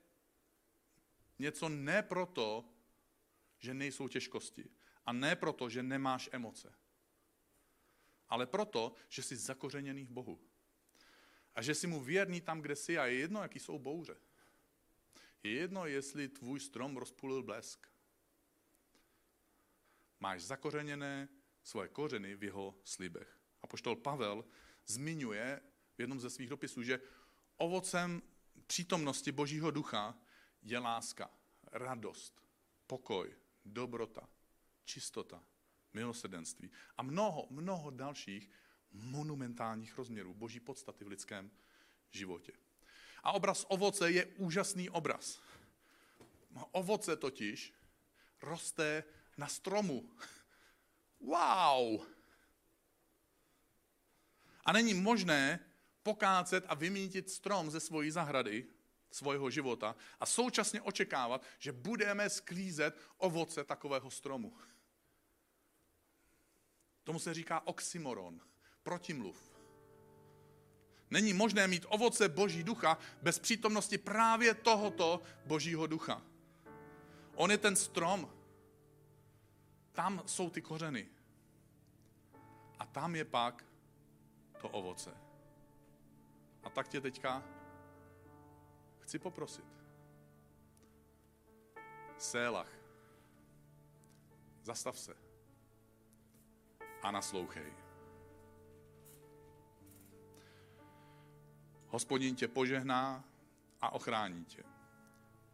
něco 1.38 1.68
ne 1.68 2.02
proto, 2.02 2.64
že 3.58 3.74
nejsou 3.74 4.08
těžkosti. 4.08 4.70
A 5.06 5.12
ne 5.12 5.36
proto, 5.36 5.68
že 5.68 5.82
nemáš 5.82 6.28
emoce. 6.32 6.74
Ale 8.28 8.46
proto, 8.46 8.94
že 9.08 9.22
jsi 9.22 9.36
zakořeněný 9.36 10.04
v 10.04 10.10
Bohu. 10.10 10.47
A 11.59 11.62
že 11.62 11.74
jsi 11.74 11.86
mu 11.86 12.00
věrný 12.00 12.40
tam, 12.40 12.61
kde 12.61 12.76
jsi 12.76 12.98
a 12.98 13.06
je 13.06 13.14
jedno, 13.14 13.42
jaký 13.42 13.59
jsou 13.59 13.78
bouře. 13.78 14.16
Je 15.42 15.50
jedno, 15.50 15.86
jestli 15.86 16.28
tvůj 16.28 16.61
strom 16.61 16.96
rozpůlil 16.96 17.42
blesk. 17.42 17.86
Máš 20.20 20.42
zakořeněné 20.42 21.28
svoje 21.62 21.88
kořeny 21.88 22.34
v 22.34 22.44
jeho 22.44 22.74
slibech. 22.84 23.40
A 23.62 23.66
poštol 23.66 23.96
Pavel 23.96 24.44
zmiňuje 24.86 25.61
v 25.96 26.00
jednom 26.00 26.20
ze 26.20 26.30
svých 26.30 26.48
dopisů, 26.48 26.82
že 26.82 27.00
ovocem 27.56 28.22
přítomnosti 28.66 29.32
Božího 29.32 29.70
ducha 29.70 30.18
je 30.62 30.78
láska, 30.78 31.30
radost, 31.72 32.42
pokoj, 32.86 33.34
dobrota, 33.64 34.28
čistota, 34.84 35.44
milosrdenství 35.92 36.70
a 36.96 37.02
mnoho, 37.02 37.46
mnoho 37.50 37.90
dalších 37.90 38.50
monumentálních 38.93 39.99
rozměrů 39.99 40.34
boží 40.34 40.61
podstaty 40.61 41.05
v 41.05 41.09
lidském 41.09 41.51
životě. 42.11 42.53
A 43.22 43.32
obraz 43.32 43.66
ovoce 43.68 44.11
je 44.11 44.26
úžasný 44.26 44.91
obraz. 44.91 45.41
Ovoce 46.72 47.16
totiž 47.16 47.74
roste 48.43 49.05
na 49.36 49.47
stromu. 49.47 50.11
Wow! 51.20 52.07
A 54.64 54.72
není 54.72 54.95
možné 54.95 55.61
pokácet 56.03 56.64
a 56.68 56.74
vymítit 56.74 57.30
strom 57.30 57.70
ze 57.70 57.80
svojí 57.80 58.11
zahrady, 58.11 58.66
svého 59.11 59.51
života 59.51 59.97
a 60.20 60.26
současně 60.26 60.82
očekávat, 60.82 61.43
že 61.59 61.72
budeme 61.72 62.30
sklízet 62.30 62.99
ovoce 63.16 63.64
takového 63.64 64.11
stromu. 64.11 64.57
Tomu 67.05 67.18
se 67.18 67.34
říká 67.34 67.66
oxymoron, 67.66 68.41
protimluv. 68.89 69.36
Není 71.11 71.32
možné 71.32 71.68
mít 71.68 71.86
ovoce 71.89 72.28
Boží 72.28 72.62
ducha 72.64 72.99
bez 73.22 73.39
přítomnosti 73.39 73.99
právě 73.99 74.55
tohoto 74.55 75.22
Božího 75.45 75.86
ducha. 75.86 76.22
On 77.34 77.51
je 77.51 77.59
ten 77.59 77.76
strom. 77.76 78.32
Tam 79.93 80.22
jsou 80.26 80.51
ty 80.51 80.62
kořeny. 80.62 81.09
A 82.78 82.86
tam 82.86 83.16
je 83.16 83.24
pak 83.24 83.64
to 84.61 84.68
ovoce. 84.68 85.12
A 86.62 86.70
tak 86.70 86.89
tě 86.89 87.01
teďka 87.01 87.43
chci 89.01 89.18
poprosit. 89.18 89.64
Sélach. 92.18 92.72
Zastav 94.62 94.99
se 94.99 95.14
a 97.03 97.11
naslouchej. 97.11 97.88
Hospodin 101.89 102.34
tě 102.34 102.49
požehná 102.49 103.24
a 103.80 103.93
ochrání 103.93 104.45
tě. 104.45 104.62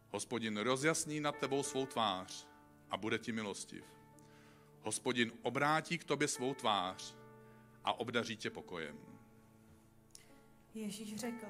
Hospodin 0.09 0.57
rozjasní 0.57 1.19
nad 1.19 1.35
tebou 1.37 1.63
svou 1.63 1.85
tvář 1.85 2.47
a 2.89 2.97
bude 2.97 3.19
ti 3.19 3.31
milostiv. 3.31 3.83
Hospodin 4.81 5.31
obrátí 5.41 5.97
k 5.97 6.03
tobě 6.03 6.27
svou 6.27 6.53
tvář 6.53 7.15
a 7.83 7.93
obdaří 7.93 8.37
tě 8.37 8.49
pokojem. 8.49 8.97
Ježíš 10.73 11.15
řekl, 11.15 11.47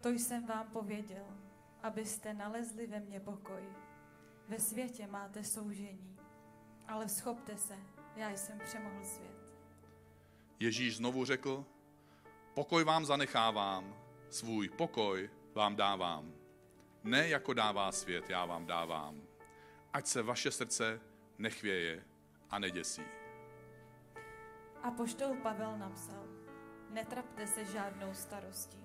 to 0.00 0.08
jsem 0.08 0.46
vám 0.46 0.70
pověděl, 0.70 1.26
abyste 1.82 2.34
nalezli 2.34 2.86
ve 2.86 3.00
mně 3.00 3.20
pokoj. 3.20 3.62
Ve 4.48 4.58
světě 4.58 5.06
máte 5.06 5.44
soužení, 5.44 6.16
ale 6.88 7.08
schopte 7.08 7.56
se, 7.56 7.78
já 8.16 8.30
jsem 8.30 8.58
přemohl 8.58 9.04
svět. 9.04 9.36
Ježíš 10.60 10.96
znovu 10.96 11.24
řekl, 11.24 11.66
pokoj 12.54 12.84
vám 12.84 13.04
zanechávám, 13.04 13.96
svůj 14.30 14.68
pokoj 14.68 15.30
vám 15.54 15.76
dávám. 15.76 16.32
Ne 17.04 17.28
jako 17.28 17.54
dává 17.54 17.92
svět, 17.92 18.30
já 18.30 18.44
vám 18.44 18.66
dávám. 18.66 19.22
Ať 19.92 20.06
se 20.06 20.22
vaše 20.22 20.50
srdce 20.50 21.00
nechvěje 21.38 22.04
a 22.50 22.58
neděsí. 22.58 23.02
A 24.82 24.90
poštol 24.90 25.36
Pavel 25.42 25.78
napsal, 25.78 26.24
netrapte 26.90 27.46
se 27.46 27.64
žádnou 27.64 28.14
starostí, 28.14 28.84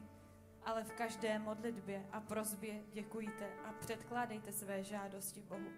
ale 0.65 0.83
v 0.83 0.91
každé 0.91 1.39
modlitbě 1.39 2.05
a 2.11 2.19
prozbě 2.19 2.83
děkujte 2.93 3.49
a 3.65 3.73
předkládejte 3.79 4.51
své 4.51 4.83
žádosti 4.83 5.41
Bohu 5.41 5.71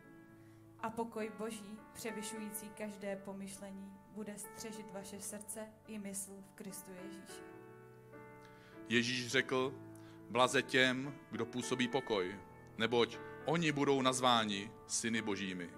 a 0.80 0.90
pokoj 0.90 1.32
Boží, 1.38 1.80
převyšující 1.94 2.70
každé 2.70 3.16
pomyšlení, 3.16 3.94
bude 4.12 4.38
střežit 4.38 4.92
vaše 4.92 5.22
srdce 5.22 5.68
i 5.88 6.00
mysl 6.00 6.32
v 6.42 6.54
Kristu 6.56 6.92
Ježíši. 6.92 7.51
Ježíš 8.92 9.28
řekl, 9.28 9.74
blaze 10.30 10.62
těm, 10.62 11.16
kdo 11.32 11.46
působí 11.46 11.88
pokoj, 11.88 12.40
neboť 12.78 13.18
oni 13.46 13.72
budou 13.72 14.02
nazváni 14.02 14.72
syny 14.88 15.22
božími. 15.22 15.70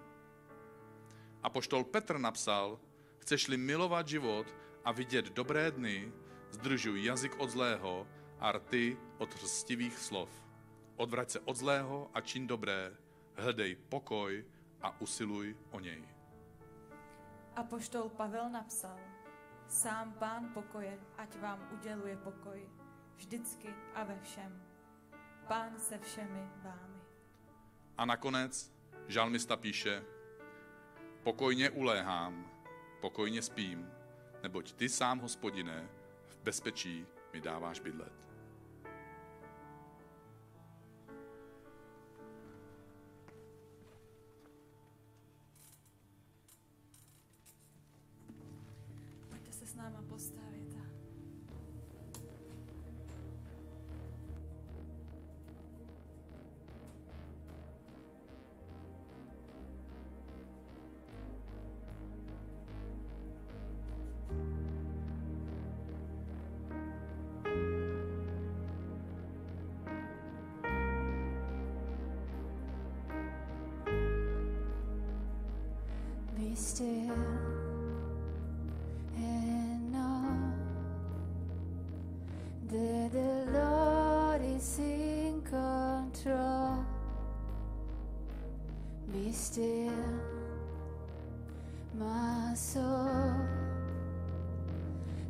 A 1.43 1.49
poštol 1.49 1.83
Petr 1.83 2.17
napsal, 2.17 2.79
chceš-li 3.17 3.57
milovat 3.57 4.07
život 4.07 4.55
a 4.85 4.91
vidět 4.91 5.29
dobré 5.29 5.71
dny, 5.71 6.11
zdržuj 6.51 7.03
jazyk 7.03 7.39
od 7.39 7.49
zlého 7.49 8.07
a 8.39 8.51
rty 8.51 8.97
od 9.17 9.29
hrstivých 9.33 9.97
slov. 9.97 10.29
Odvrať 10.95 11.29
se 11.29 11.39
od 11.39 11.57
zlého 11.57 12.09
a 12.13 12.21
čin 12.21 12.47
dobré, 12.47 12.97
hledej 13.35 13.75
pokoj 13.75 14.45
a 14.81 15.01
usiluj 15.01 15.55
o 15.71 15.79
něj. 15.79 16.01
A 17.55 17.63
poštol 17.63 18.09
Pavel 18.09 18.49
napsal, 18.49 18.97
sám 19.67 20.13
pán 20.17 20.49
pokoje, 20.53 20.97
ať 21.17 21.39
vám 21.39 21.69
uděluje 21.73 22.17
pokoj, 22.17 22.82
vždycky 23.15 23.73
a 23.95 24.03
ve 24.03 24.19
všem. 24.19 24.61
Pán 25.47 25.79
se 25.79 25.97
všemi 25.97 26.49
vámi. 26.63 27.01
A 27.97 28.05
nakonec 28.05 28.73
žalmista 29.07 29.55
píše, 29.55 30.03
pokojně 31.23 31.69
uléhám, 31.69 32.51
pokojně 33.01 33.41
spím, 33.41 33.91
neboť 34.43 34.73
ty 34.73 34.89
sám, 34.89 35.19
hospodine, 35.19 35.89
v 36.27 36.37
bezpečí 36.37 37.05
mi 37.33 37.41
dáváš 37.41 37.79
bydlet. 37.79 38.13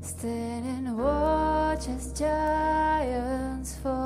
Standing 0.03 0.97
watch 0.97 1.87
as 1.87 2.11
giants 2.11 3.75
fall. 3.77 4.02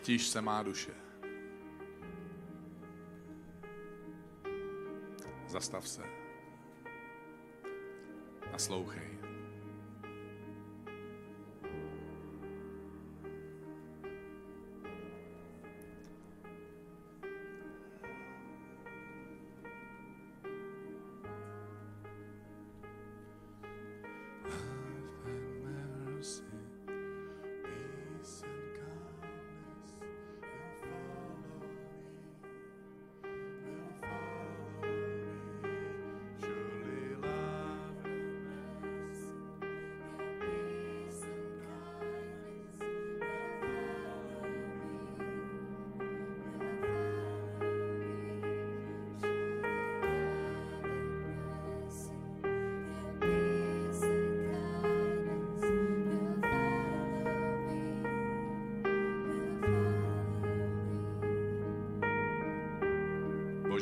stíž 0.00 0.28
se 0.28 0.40
má 0.40 0.62
duše. 0.62 0.92
Zastav 5.46 5.88
se. 5.88 6.02
Naslouchej. 8.52 9.09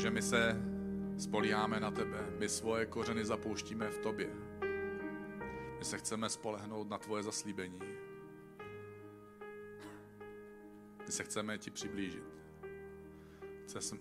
Bože, 0.08 0.14
my 0.14 0.22
se 0.22 0.56
spolíháme 1.18 1.80
na 1.80 1.90
tebe, 1.90 2.30
my 2.38 2.48
svoje 2.48 2.86
kořeny 2.86 3.24
zapouštíme 3.24 3.90
v 3.90 3.98
tobě. 3.98 4.30
My 5.78 5.84
se 5.84 5.98
chceme 5.98 6.28
spolehnout 6.28 6.88
na 6.88 6.98
tvoje 6.98 7.22
zaslíbení. 7.22 7.78
My 11.06 11.12
se 11.12 11.24
chceme 11.24 11.58
ti 11.58 11.70
přiblížit. 11.70 12.24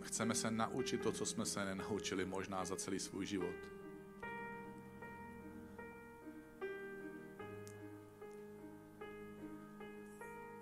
Chceme 0.02 0.36
se 0.36 0.52
naučit 0.52 1.02
to, 1.02 1.12
co 1.12 1.26
jsme 1.26 1.46
se 1.46 1.66
nenaučili 1.66 2.26
možná 2.26 2.66
za 2.66 2.76
celý 2.76 3.00
svůj 3.00 3.26
život. 3.26 3.56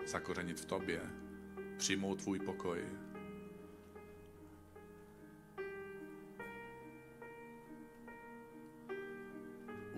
Zakořenit 0.06 0.60
v 0.60 0.66
tobě, 0.66 1.02
přijmout 1.78 2.22
tvůj 2.22 2.40
pokoj, 2.40 2.86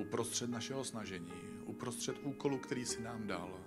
uprostřed 0.07 0.49
našeho 0.49 0.83
snažení, 0.83 1.33
uprostřed 1.65 2.15
úkolu, 2.23 2.57
který 2.57 2.85
si 2.85 3.01
nám 3.01 3.27
dal, 3.27 3.59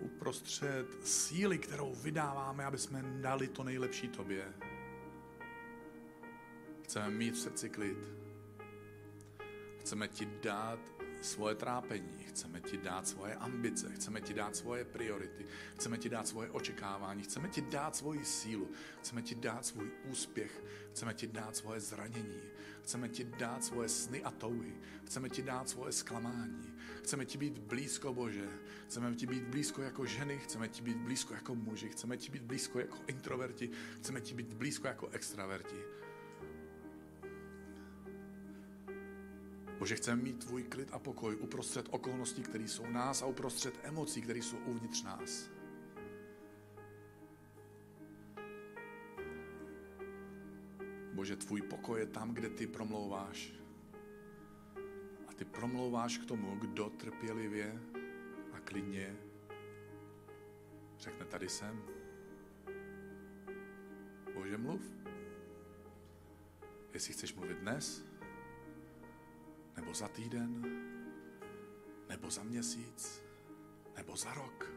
uprostřed 0.00 0.86
síly, 1.06 1.58
kterou 1.58 1.94
vydáváme, 1.94 2.64
aby 2.64 2.78
jsme 2.78 3.02
dali 3.02 3.48
to 3.48 3.64
nejlepší 3.64 4.08
tobě. 4.08 4.52
Chceme 6.82 7.10
mít 7.10 7.34
v 7.34 7.38
srdci 7.38 7.70
klid. 7.70 7.98
Chceme 9.80 10.08
ti 10.08 10.28
dát 10.42 10.80
svoje 11.24 11.54
trápení, 11.54 12.24
chceme 12.28 12.60
ti 12.60 12.76
dát 12.76 13.08
svoje 13.08 13.34
ambice, 13.34 13.92
chceme 13.94 14.20
ti 14.20 14.34
dát 14.34 14.56
svoje 14.56 14.84
priority, 14.84 15.46
chceme 15.76 15.98
ti 15.98 16.08
dát 16.08 16.28
svoje 16.28 16.50
očekávání, 16.50 17.22
chceme 17.22 17.48
ti 17.48 17.60
dát 17.60 17.96
svoji 17.96 18.24
sílu, 18.24 18.70
chceme 19.00 19.22
ti 19.22 19.34
dát 19.34 19.66
svůj 19.66 19.90
úspěch, 20.04 20.64
chceme 20.90 21.14
ti 21.14 21.26
dát 21.26 21.56
svoje 21.56 21.80
zranění, 21.80 22.42
chceme 22.82 23.08
ti 23.08 23.24
dát 23.24 23.64
svoje 23.64 23.88
sny 23.88 24.22
a 24.22 24.30
touhy, 24.30 24.76
chceme 25.04 25.28
ti 25.28 25.42
dát 25.42 25.68
svoje 25.68 25.92
zklamání, 25.92 26.74
chceme 27.02 27.24
ti 27.24 27.38
být 27.38 27.58
blízko 27.58 28.14
Bože, 28.14 28.48
chceme 28.86 29.14
ti 29.14 29.26
být 29.26 29.42
blízko 29.42 29.82
jako 29.82 30.06
ženy, 30.06 30.38
chceme 30.38 30.68
ti 30.68 30.82
být 30.82 30.96
blízko 30.96 31.34
jako 31.34 31.54
muži, 31.54 31.88
chceme 31.88 32.16
ti 32.16 32.30
být 32.30 32.42
blízko 32.42 32.78
jako 32.78 32.96
introverti, 33.06 33.70
chceme 33.96 34.20
ti 34.20 34.34
být 34.34 34.52
blízko 34.54 34.86
jako 34.86 35.08
extraverti. 35.08 36.03
Bože, 39.84 39.96
chceme 39.96 40.22
mít 40.22 40.44
tvůj 40.44 40.62
klid 40.62 40.88
a 40.92 40.98
pokoj 40.98 41.36
uprostřed 41.40 41.86
okolností, 41.90 42.42
které 42.42 42.64
jsou 42.64 42.86
nás 42.86 43.22
a 43.22 43.26
uprostřed 43.26 43.80
emocí, 43.82 44.22
které 44.22 44.38
jsou 44.38 44.56
uvnitř 44.56 45.02
nás. 45.02 45.50
Bože, 51.12 51.36
tvůj 51.36 51.62
pokoj 51.62 52.00
je 52.00 52.06
tam, 52.06 52.34
kde 52.34 52.48
ty 52.50 52.66
promlouváš. 52.66 53.52
A 55.28 55.32
ty 55.32 55.44
promlouváš 55.44 56.18
k 56.18 56.26
tomu, 56.26 56.56
kdo 56.56 56.90
trpělivě 56.90 57.80
a 58.52 58.60
klidně 58.60 59.16
řekne, 60.98 61.26
tady 61.26 61.48
jsem. 61.48 61.82
Bože, 64.34 64.58
mluv. 64.58 64.82
Jestli 66.94 67.12
chceš 67.12 67.34
mluvit 67.34 67.58
dnes, 67.58 68.13
nebo 69.76 69.94
za 69.94 70.08
týden, 70.08 70.62
nebo 72.08 72.30
za 72.30 72.42
měsíc, 72.42 73.22
nebo 73.96 74.16
za 74.16 74.34
rok, 74.34 74.72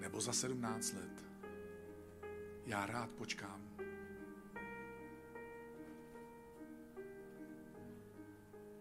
nebo 0.00 0.20
za 0.20 0.32
sedmnáct 0.32 0.92
let. 0.92 1.24
Já 2.66 2.86
rád 2.86 3.10
počkám. 3.10 3.68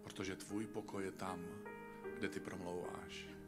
Protože 0.04 0.36
tvůj 0.36 0.68
pokoj 0.68 1.04
je 1.04 1.12
tam, 1.12 1.46
kde 2.18 2.30
ty 2.30 2.40
promlouváš. 2.40 3.41